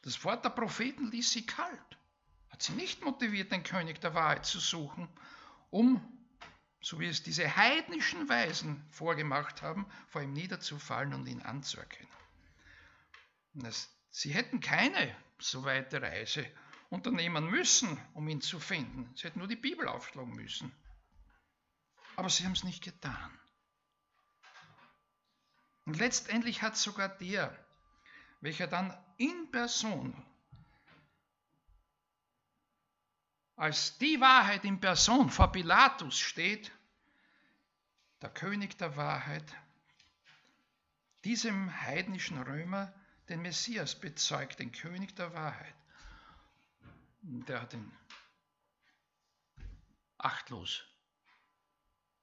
Das 0.03 0.24
Wort 0.24 0.45
der 0.45 0.51
Propheten 0.51 1.11
ließ 1.11 1.31
sie 1.31 1.45
kalt, 1.45 1.99
hat 2.49 2.62
sie 2.62 2.72
nicht 2.72 3.05
motiviert, 3.05 3.53
den 3.53 3.64
König 3.64 4.01
der 4.01 4.14
Wahrheit 4.14 4.47
zu 4.47 4.59
suchen, 4.59 5.09
um, 5.70 6.18
so 6.81 7.01
wie 7.01 7.07
es 7.07 7.22
diese 7.22 7.57
heidnischen 7.57 8.29
Weisen 8.29 8.85
vorgemacht 8.91 9.62
haben, 9.62 9.87
vor 10.07 10.22
ihm 10.22 10.33
niederzufallen 10.33 11.12
und 11.14 11.26
ihn 11.26 11.43
anzuerkennen. 11.43 12.12
Das, 13.55 13.91
sie 14.11 14.31
hätten 14.31 14.61
keine 14.61 15.14
so 15.39 15.64
weite 15.64 16.01
Reise 16.01 16.47
unternehmen 16.91 17.51
müssen, 17.51 17.99
um 18.14 18.29
ihn 18.29 18.41
zu 18.41 18.61
finden. 18.61 19.12
Sie 19.16 19.24
hätten 19.24 19.41
nur 19.41 19.49
die 19.49 19.57
Bibel 19.57 19.89
aufschlagen 19.89 20.35
müssen. 20.35 20.72
Aber 22.16 22.31
sie 22.31 22.45
haben 22.45 22.53
es 22.53 22.64
nicht 22.64 22.83
getan. 22.83 23.39
Und 25.85 25.99
letztendlich 25.99 26.62
hat 26.62 26.76
sogar 26.76 27.09
der, 27.09 27.57
welcher 28.41 28.66
dann 28.66 28.97
in 29.16 29.51
Person 29.51 30.14
als 33.59 33.98
die 33.98 34.20
Wahrheit 34.20 34.64
in 34.64 34.78
Person 34.80 35.30
vor 35.30 35.50
Pilatus 35.50 36.18
steht, 36.18 36.70
der 38.22 38.30
König 38.30 38.78
der 38.78 38.96
Wahrheit, 38.96 39.44
diesem 41.24 41.80
heidnischen 41.80 42.40
Römer 42.40 42.94
den 43.28 43.42
Messias 43.42 43.96
bezeugt, 43.96 44.61
den 44.61 44.70
König 44.70 45.14
der 45.16 45.34
Wahrheit. 45.34 45.74
Der 47.22 47.61
hat 47.61 47.74
ihn 47.74 47.92
achtlos 50.18 50.84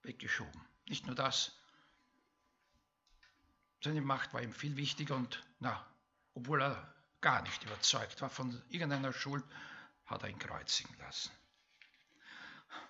weggeschoben. 0.03 0.61
Nicht 0.88 1.05
nur 1.05 1.15
das, 1.15 1.51
seine 3.83 4.01
Macht 4.01 4.33
war 4.33 4.41
ihm 4.41 4.53
viel 4.53 4.77
wichtiger 4.77 5.15
und, 5.15 5.43
na, 5.59 5.86
obwohl 6.33 6.61
er 6.61 6.95
gar 7.19 7.41
nicht 7.41 7.63
überzeugt 7.63 8.21
war 8.21 8.29
von 8.29 8.61
irgendeiner 8.69 9.11
Schuld, 9.11 9.43
hat 10.06 10.24
ihn 10.24 10.39
kreuzigen 10.39 10.95
lassen. 10.97 11.32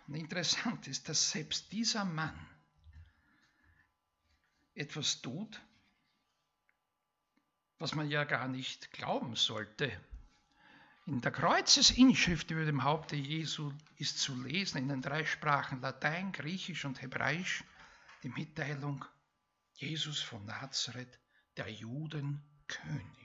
Und 0.08 0.16
interessant 0.16 0.88
ist, 0.88 1.10
dass 1.10 1.32
selbst 1.32 1.72
dieser 1.72 2.06
Mann 2.06 2.38
etwas 4.74 5.22
tut, 5.22 5.62
was 7.80 7.96
man 7.96 8.10
ja 8.10 8.24
gar 8.24 8.48
nicht 8.48 8.92
glauben 8.92 9.36
sollte, 9.36 9.92
in 11.08 11.22
der 11.22 11.32
Kreuzesinschrift 11.32 12.50
über 12.50 12.66
dem 12.66 12.84
Haupte 12.84 13.16
Jesu 13.16 13.72
ist 13.98 14.18
zu 14.18 14.42
lesen 14.42 14.80
in 14.80 14.88
den 14.88 15.02
drei 15.04 15.24
Sprachen 15.24 15.80
Latein, 15.82 16.32
Griechisch 16.32 16.84
und 16.84 17.00
Hebräisch 17.02 17.64
die 18.24 18.30
Mitteilung 18.30 19.06
Jesus 19.76 20.20
von 20.20 20.44
Nazareth, 20.46 21.20
der 21.58 21.70
Juden 21.72 22.42
König. 22.68 23.25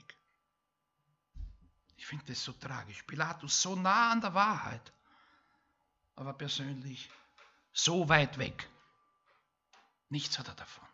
Ich 2.01 2.07
finde 2.07 2.25
das 2.25 2.43
so 2.43 2.51
tragisch. 2.53 3.03
Pilatus 3.03 3.61
so 3.61 3.75
nah 3.75 4.11
an 4.11 4.21
der 4.21 4.33
Wahrheit 4.33 4.91
aber 6.21 6.33
persönlich 6.33 7.09
so 7.73 8.07
weit 8.07 8.37
weg. 8.37 8.69
Nichts 10.09 10.37
hat 10.37 10.47
er 10.47 10.55
davon. 10.55 10.87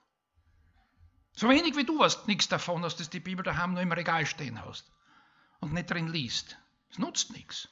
So 1.34 1.50
wenig 1.50 1.76
wie 1.76 1.84
du 1.84 2.02
hast 2.02 2.28
nichts 2.28 2.48
davon, 2.48 2.82
dass 2.82 2.96
du 2.96 3.04
die 3.04 3.20
Bibel 3.20 3.44
daheim 3.44 3.74
nur 3.74 3.82
im 3.82 3.92
Regal 3.92 4.26
stehen 4.26 4.64
hast 4.64 4.90
und 5.60 5.74
nicht 5.74 5.92
drin 5.92 6.08
liest. 6.08 6.58
Es 6.90 6.98
nutzt 6.98 7.32
nichts. 7.32 7.68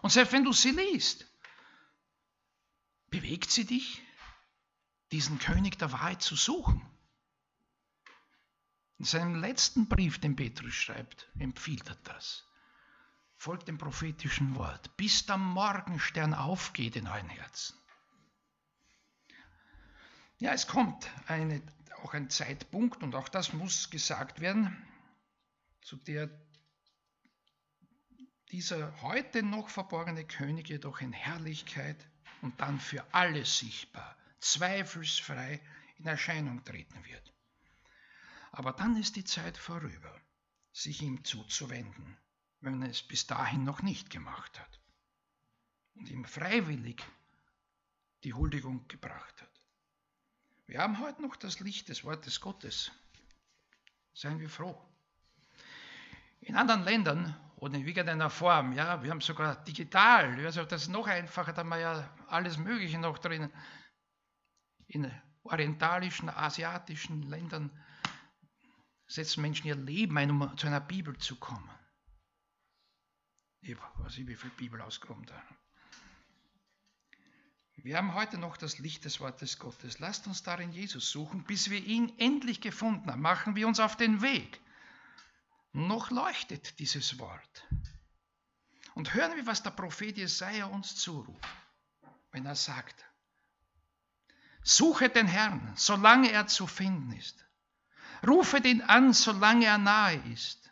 Und 0.00 0.10
selbst 0.10 0.32
wenn 0.32 0.44
du 0.44 0.52
sie 0.52 0.70
liest, 0.70 1.26
bewegt 3.10 3.50
sie 3.50 3.64
dich, 3.64 4.00
diesen 5.10 5.40
König 5.40 5.78
der 5.78 5.90
Wahrheit 5.90 6.22
zu 6.22 6.36
suchen. 6.36 6.80
In 8.98 9.04
seinem 9.04 9.40
letzten 9.40 9.88
Brief, 9.88 10.20
den 10.20 10.36
Petrus 10.36 10.74
schreibt, 10.74 11.28
empfiehlt 11.38 11.88
er 11.88 11.96
das. 12.04 12.45
Folgt 13.36 13.68
dem 13.68 13.78
prophetischen 13.78 14.56
Wort, 14.56 14.96
bis 14.96 15.26
der 15.26 15.36
Morgenstern 15.36 16.34
aufgeht 16.34 16.96
in 16.96 17.06
euren 17.06 17.28
Herzen. 17.28 17.76
Ja, 20.38 20.52
es 20.52 20.66
kommt 20.66 21.10
eine, 21.28 21.62
auch 22.02 22.14
ein 22.14 22.28
Zeitpunkt, 22.30 23.02
und 23.02 23.14
auch 23.14 23.28
das 23.28 23.52
muss 23.52 23.90
gesagt 23.90 24.40
werden, 24.40 24.76
zu 25.82 25.96
der 25.96 26.28
dieser 28.52 29.02
heute 29.02 29.42
noch 29.42 29.68
verborgene 29.68 30.24
König 30.24 30.68
jedoch 30.68 31.00
in 31.00 31.12
Herrlichkeit 31.12 31.96
und 32.42 32.60
dann 32.60 32.78
für 32.78 33.04
alle 33.12 33.44
sichtbar, 33.44 34.16
zweifelsfrei 34.40 35.60
in 35.96 36.06
Erscheinung 36.06 36.64
treten 36.64 37.04
wird. 37.04 37.32
Aber 38.52 38.72
dann 38.72 38.96
ist 38.96 39.16
die 39.16 39.24
Zeit 39.24 39.58
vorüber, 39.58 40.20
sich 40.72 41.02
ihm 41.02 41.24
zuzuwenden, 41.24 42.16
wenn 42.66 42.78
man 42.78 42.90
es 42.90 43.00
bis 43.00 43.28
dahin 43.28 43.62
noch 43.62 43.80
nicht 43.82 44.10
gemacht 44.10 44.58
hat 44.58 44.80
und 45.94 46.10
ihm 46.10 46.24
freiwillig 46.24 47.00
die 48.24 48.34
Huldigung 48.34 48.88
gebracht 48.88 49.40
hat. 49.40 49.60
Wir 50.66 50.80
haben 50.80 50.98
heute 50.98 51.22
noch 51.22 51.36
das 51.36 51.60
Licht 51.60 51.88
des 51.88 52.02
Wortes 52.02 52.40
Gottes. 52.40 52.90
Seien 54.14 54.40
wir 54.40 54.50
froh. 54.50 54.76
In 56.40 56.56
anderen 56.56 56.82
Ländern 56.82 57.36
oder 57.54 57.76
in 57.76 57.86
irgendeiner 57.86 58.30
Form, 58.30 58.72
ja, 58.72 59.00
wir 59.00 59.12
haben 59.12 59.20
sogar 59.20 59.62
digital, 59.62 60.44
also 60.44 60.64
das 60.64 60.82
ist 60.82 60.88
noch 60.88 61.06
einfacher, 61.06 61.52
da 61.52 61.60
haben 61.60 61.68
wir 61.68 61.78
ja 61.78 62.16
alles 62.26 62.58
Mögliche 62.58 62.98
noch 62.98 63.18
drin. 63.18 63.48
In 64.88 65.08
orientalischen, 65.44 66.30
asiatischen 66.30 67.22
Ländern 67.22 67.70
setzen 69.06 69.42
Menschen 69.42 69.68
ihr 69.68 69.76
Leben 69.76 70.18
ein, 70.18 70.32
um 70.32 70.58
zu 70.58 70.66
einer 70.66 70.80
Bibel 70.80 71.16
zu 71.18 71.36
kommen. 71.36 71.70
Ich 73.68 73.76
weiß 73.98 74.18
nicht, 74.18 74.28
wie 74.28 74.36
viel 74.36 74.50
Bibel 74.50 74.80
auskommt 74.80 75.28
da. 75.28 75.42
Wir 77.78 77.96
haben 77.96 78.14
heute 78.14 78.38
noch 78.38 78.56
das 78.56 78.78
Licht 78.78 79.04
des 79.04 79.18
Wortes 79.18 79.58
Gottes. 79.58 79.98
Lasst 79.98 80.28
uns 80.28 80.44
darin 80.44 80.70
Jesus 80.70 81.10
suchen, 81.10 81.42
bis 81.44 81.68
wir 81.68 81.84
ihn 81.84 82.16
endlich 82.18 82.60
gefunden 82.60 83.10
haben. 83.10 83.20
Machen 83.20 83.56
wir 83.56 83.66
uns 83.66 83.80
auf 83.80 83.96
den 83.96 84.22
Weg. 84.22 84.60
Noch 85.72 86.12
leuchtet 86.12 86.78
dieses 86.78 87.18
Wort. 87.18 87.66
Und 88.94 89.14
hören 89.14 89.34
wir, 89.34 89.46
was 89.46 89.64
der 89.64 89.70
Prophet 89.70 90.16
Jesaja 90.16 90.66
uns 90.66 90.94
zuruft, 90.94 91.48
wenn 92.30 92.46
er 92.46 92.54
sagt: 92.54 93.04
Suche 94.62 95.08
den 95.08 95.26
Herrn, 95.26 95.72
solange 95.74 96.30
er 96.30 96.46
zu 96.46 96.68
finden 96.68 97.12
ist. 97.12 97.44
Rufet 98.26 98.64
ihn 98.64 98.82
an, 98.82 99.12
solange 99.12 99.66
er 99.66 99.78
nahe 99.78 100.16
ist. 100.32 100.65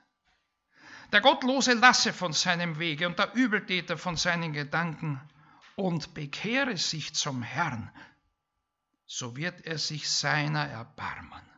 Der 1.14 1.20
Gottlose 1.20 1.74
lasse 1.74 2.12
von 2.12 2.32
seinem 2.32 2.80
Wege 2.80 3.06
und 3.06 3.20
der 3.20 3.34
Übeltäter 3.34 3.96
von 3.96 4.16
seinen 4.16 4.52
Gedanken 4.52 5.20
und 5.76 6.12
bekehre 6.12 6.76
sich 6.76 7.14
zum 7.14 7.40
Herrn, 7.40 7.88
so 9.06 9.36
wird 9.36 9.60
er 9.64 9.78
sich 9.78 10.10
seiner 10.10 10.66
erbarmen 10.66 11.48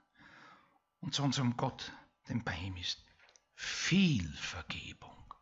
und 1.00 1.14
zu 1.14 1.22
unserem 1.22 1.57
Gott, 1.57 1.90
denn 2.28 2.44
bei 2.44 2.54
ihm 2.54 2.76
ist 2.76 3.02
viel 3.54 4.30
Vergebung. 4.34 5.32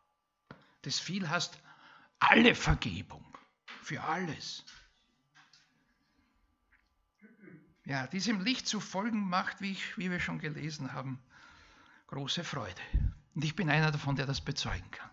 Das 0.83 1.01
viel 1.01 1.29
heißt 1.29 1.59
alle 2.21 2.55
Vergebung, 2.55 3.27
für 3.83 4.01
alles. 4.01 4.65
Ja, 7.85 8.07
diesem 8.07 8.43
Licht 8.43 8.69
zu 8.69 8.79
folgen 8.79 9.29
macht, 9.29 9.61
wie, 9.61 9.73
ich, 9.73 9.99
wie 9.99 10.09
wir 10.09 10.21
schon 10.21 10.39
gelesen 10.39 10.93
haben, 10.93 11.21
große 12.07 12.45
Freude. 12.45 12.81
Und 13.35 13.45
ich 13.45 13.57
bin 13.57 13.69
einer 13.69 13.91
davon, 13.91 14.17
der 14.17 14.27
das 14.27 14.41
bezeugen 14.41 14.91
kann. 14.91 15.11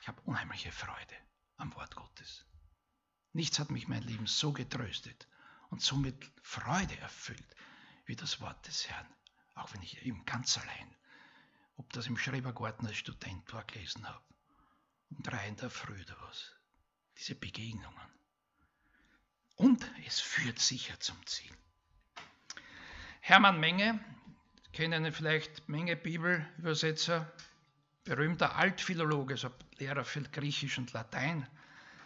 Ich 0.00 0.08
habe 0.08 0.20
unheimliche 0.22 0.72
Freude 0.72 1.16
am 1.56 1.74
Wort 1.74 1.96
Gottes. 1.96 2.44
Nichts 3.32 3.58
hat 3.58 3.70
mich 3.70 3.88
mein 3.88 4.02
Leben 4.02 4.26
so 4.26 4.52
getröstet 4.52 5.28
und 5.70 5.82
so 5.82 5.96
mit 5.96 6.30
Freude 6.42 6.96
erfüllt 6.98 7.56
wie 8.06 8.16
das 8.16 8.40
Wort 8.40 8.66
des 8.66 8.88
Herrn. 8.88 9.06
Auch 9.54 9.72
wenn 9.74 9.82
ich 9.82 10.00
eben 10.06 10.24
ganz 10.24 10.56
allein, 10.56 10.96
ob 11.76 11.92
das 11.92 12.06
im 12.06 12.16
Schrebergarten 12.16 12.86
als 12.86 12.96
Student 12.96 13.52
war, 13.52 13.64
gelesen 13.64 14.08
habe. 14.08 14.24
Um 15.10 15.22
drei 15.22 15.48
in 15.48 15.56
der 15.56 15.70
Früh 15.70 16.00
oder 16.00 16.16
was. 16.22 16.52
Diese 17.18 17.34
Begegnungen. 17.34 18.08
Und 19.56 19.90
es 20.06 20.20
führt 20.20 20.58
sicher 20.60 20.98
zum 21.00 21.16
Ziel. 21.26 21.52
Hermann 23.20 23.58
Menge, 23.58 23.98
kennen 24.72 25.12
vielleicht 25.12 25.68
Menge 25.68 25.96
Bibelübersetzer, 25.96 27.32
berühmter 28.08 28.56
Altphilologe, 28.56 29.34
also 29.34 29.50
Lehrer 29.78 30.04
für 30.04 30.22
Griechisch 30.22 30.78
und 30.78 30.92
Latein, 30.94 31.46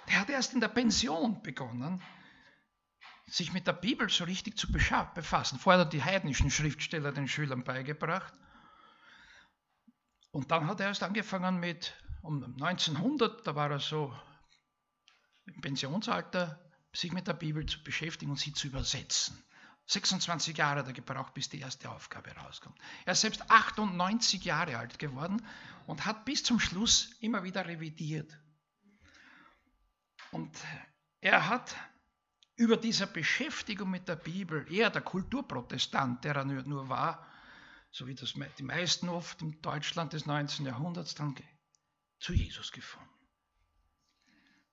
der 0.08 0.20
hat 0.20 0.30
erst 0.30 0.52
in 0.52 0.60
der 0.60 0.68
Pension 0.68 1.42
begonnen, 1.42 2.02
sich 3.26 3.52
mit 3.52 3.68
der 3.68 3.72
Bibel 3.72 4.10
so 4.10 4.24
richtig 4.24 4.58
zu 4.58 4.70
befassen. 4.72 5.60
Vorher 5.60 5.80
hat 5.80 5.86
er 5.86 5.90
die 5.90 6.02
heidnischen 6.02 6.50
Schriftsteller 6.50 7.12
den 7.12 7.28
Schülern 7.28 7.62
beigebracht. 7.62 8.34
Und 10.32 10.50
dann 10.50 10.66
hat 10.66 10.80
er 10.80 10.88
erst 10.88 11.04
angefangen 11.04 11.60
mit, 11.60 11.94
um 12.22 12.42
1900, 12.42 13.46
da 13.46 13.54
war 13.54 13.70
er 13.70 13.78
so 13.78 14.12
im 15.46 15.60
Pensionsalter, 15.60 16.58
sich 16.92 17.12
mit 17.12 17.28
der 17.28 17.34
Bibel 17.34 17.64
zu 17.64 17.82
beschäftigen 17.84 18.32
und 18.32 18.38
sie 18.38 18.52
zu 18.52 18.66
übersetzen. 18.66 19.40
26 19.86 20.56
Jahre 20.56 20.80
hat 20.80 20.86
er 20.86 20.92
gebraucht, 20.92 21.34
bis 21.34 21.48
die 21.48 21.60
erste 21.60 21.90
Aufgabe 21.90 22.30
rauskommt. 22.32 22.78
Er 23.04 23.12
ist 23.12 23.20
selbst 23.20 23.50
98 23.50 24.44
Jahre 24.44 24.78
alt 24.78 24.98
geworden 24.98 25.44
und 25.86 26.06
hat 26.06 26.24
bis 26.24 26.42
zum 26.42 26.60
Schluss 26.60 27.10
immer 27.20 27.42
wieder 27.42 27.66
revidiert. 27.66 28.38
Und 30.30 30.56
er 31.20 31.48
hat 31.48 31.74
über 32.56 32.76
dieser 32.76 33.06
Beschäftigung 33.06 33.90
mit 33.90 34.08
der 34.08 34.16
Bibel, 34.16 34.66
er 34.72 34.90
der 34.90 35.02
Kulturprotestant, 35.02 36.24
der 36.24 36.36
er 36.36 36.44
nur, 36.44 36.88
war, 36.88 37.26
so 37.90 38.06
wie 38.06 38.14
das 38.14 38.34
die 38.58 38.62
meisten 38.62 39.08
oft 39.08 39.42
in 39.42 39.60
Deutschland 39.60 40.12
des 40.12 40.26
19. 40.26 40.66
Jahrhunderts, 40.66 41.14
dann 41.14 41.34
zu 42.18 42.32
Jesus 42.32 42.72
gefunden. 42.72 43.08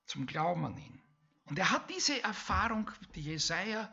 Zum 0.06 0.26
Glauben 0.26 0.64
an 0.64 0.76
ihn. 0.76 1.02
Und 1.44 1.58
er 1.58 1.70
hat 1.70 1.90
diese 1.90 2.22
Erfahrung, 2.22 2.90
die 3.14 3.22
Jesaja 3.22 3.92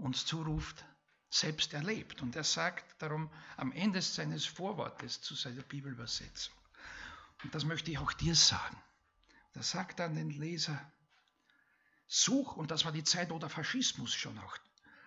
uns 0.00 0.26
zuruft, 0.26 0.84
selbst 1.28 1.72
erlebt. 1.74 2.22
Und 2.22 2.36
er 2.36 2.44
sagt 2.44 3.00
darum 3.02 3.30
am 3.56 3.72
Ende 3.72 4.02
seines 4.02 4.44
Vorwortes 4.46 5.20
zu 5.20 5.34
seiner 5.34 5.62
Bibelübersetzung. 5.62 6.54
Und 7.44 7.54
das 7.54 7.64
möchte 7.64 7.90
ich 7.90 7.98
auch 7.98 8.12
dir 8.12 8.34
sagen. 8.34 8.76
Da 9.52 9.62
sagt 9.62 9.98
dann 9.98 10.14
den 10.14 10.30
Leser, 10.30 10.78
such, 12.06 12.56
und 12.56 12.70
das 12.70 12.84
war 12.84 12.92
die 12.92 13.04
Zeit, 13.04 13.30
wo 13.30 13.38
der 13.38 13.48
Faschismus 13.48 14.14
schon 14.14 14.38
auch 14.38 14.56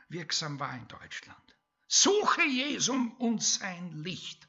wirksam 0.09 0.59
war 0.59 0.75
in 0.75 0.87
Deutschland. 0.87 1.55
Suche 1.87 2.43
Jesum 2.43 3.15
und 3.17 3.43
sein 3.43 3.91
Licht. 4.03 4.47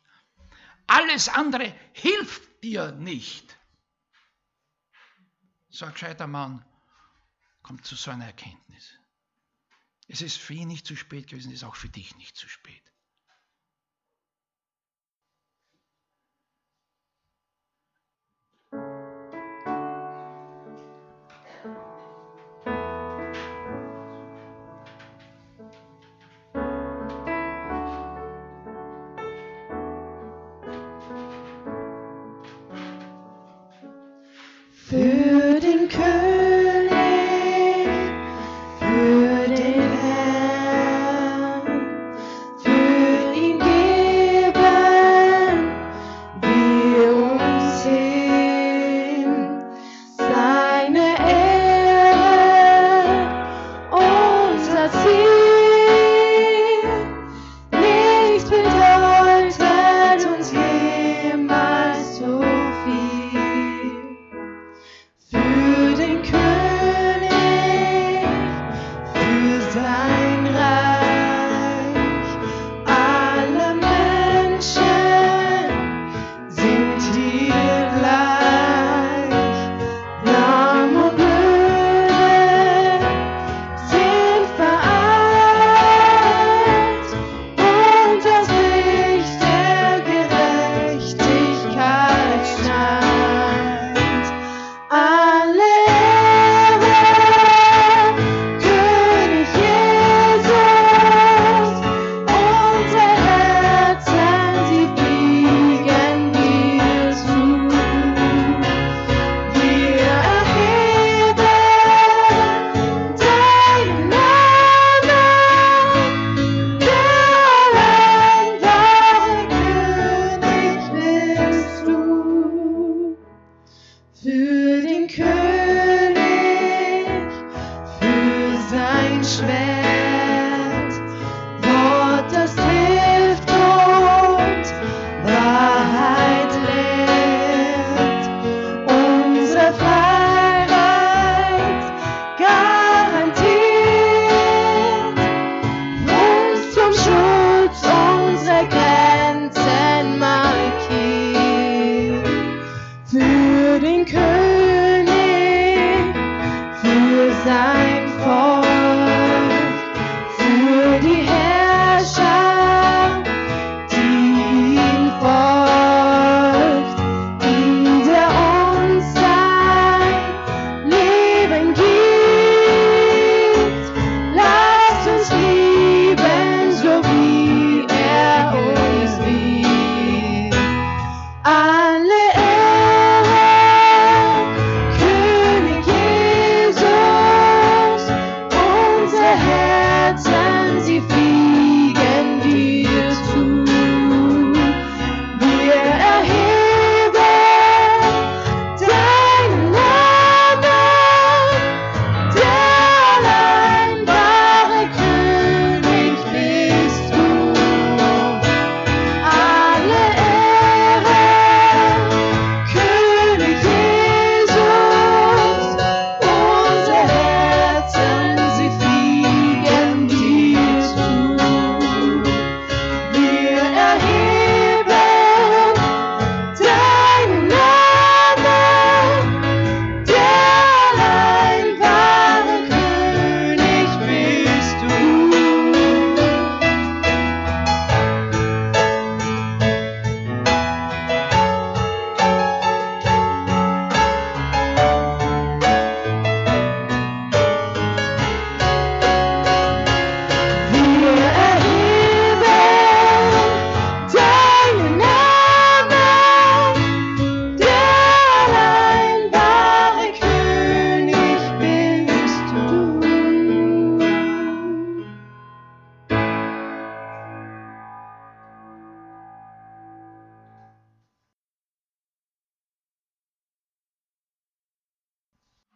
Alles 0.87 1.29
andere 1.29 1.75
hilft 1.93 2.63
dir 2.63 2.93
nicht. 2.93 3.57
So 5.69 5.87
ein 5.87 5.93
gescheiter 5.93 6.27
Mann 6.27 6.65
kommt 7.63 7.85
zu 7.85 7.97
so 7.97 8.11
einer 8.11 8.27
Erkenntnis. 8.27 8.95
Es 10.07 10.23
ist 10.23 10.37
für 10.37 10.55
ihn 10.55 10.69
nicht 10.69 10.87
zu 10.87 10.97
spät 10.97 11.29
gewesen, 11.29 11.49
es 11.49 11.59
ist 11.63 11.65
auch 11.65 11.77
für 11.77 11.89
dich 11.89 12.17
nicht 12.17 12.37
zu 12.37 12.49
spät. 12.49 12.94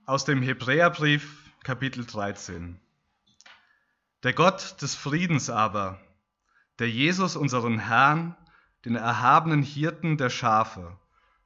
Aus 0.08 0.24
dem 0.24 0.40
Hebräerbrief, 0.40 1.52
Kapitel 1.62 2.06
13. 2.06 2.80
Der 4.22 4.32
Gott 4.32 4.80
des 4.80 4.94
Friedens 4.94 5.50
aber, 5.50 6.00
der 6.78 6.88
Jesus, 6.88 7.36
unseren 7.36 7.78
Herrn, 7.78 8.34
den 8.86 8.94
erhabenen 8.94 9.62
Hirten 9.62 10.16
der 10.16 10.30
Schafe, 10.30 10.98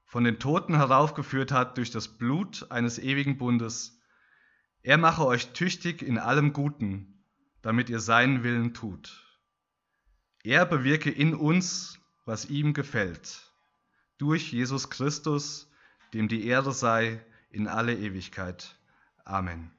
von 0.04 0.22
den 0.22 0.38
Toten 0.38 0.76
heraufgeführt 0.76 1.50
hat 1.50 1.76
durch 1.76 1.90
das 1.90 2.06
Blut 2.06 2.70
eines 2.70 3.00
ewigen 3.00 3.36
Bundes, 3.36 3.98
er 4.84 4.96
mache 4.96 5.26
euch 5.26 5.48
tüchtig 5.54 6.00
in 6.00 6.16
allem 6.16 6.52
Guten, 6.52 7.24
damit 7.62 7.90
ihr 7.90 7.98
seinen 7.98 8.44
Willen 8.44 8.74
tut. 8.74 9.40
Er 10.44 10.66
bewirke 10.66 11.10
in 11.10 11.34
uns, 11.34 11.98
was 12.26 12.44
ihm 12.44 12.74
gefällt, 12.74 13.52
durch 14.18 14.52
Jesus 14.52 14.88
Christus, 14.88 15.68
dem 16.14 16.28
die 16.28 16.46
Ehre 16.46 16.72
sei 16.72 17.26
in 17.52 17.68
alle 17.68 17.94
Ewigkeit. 17.94 18.76
Amen. 19.24 19.70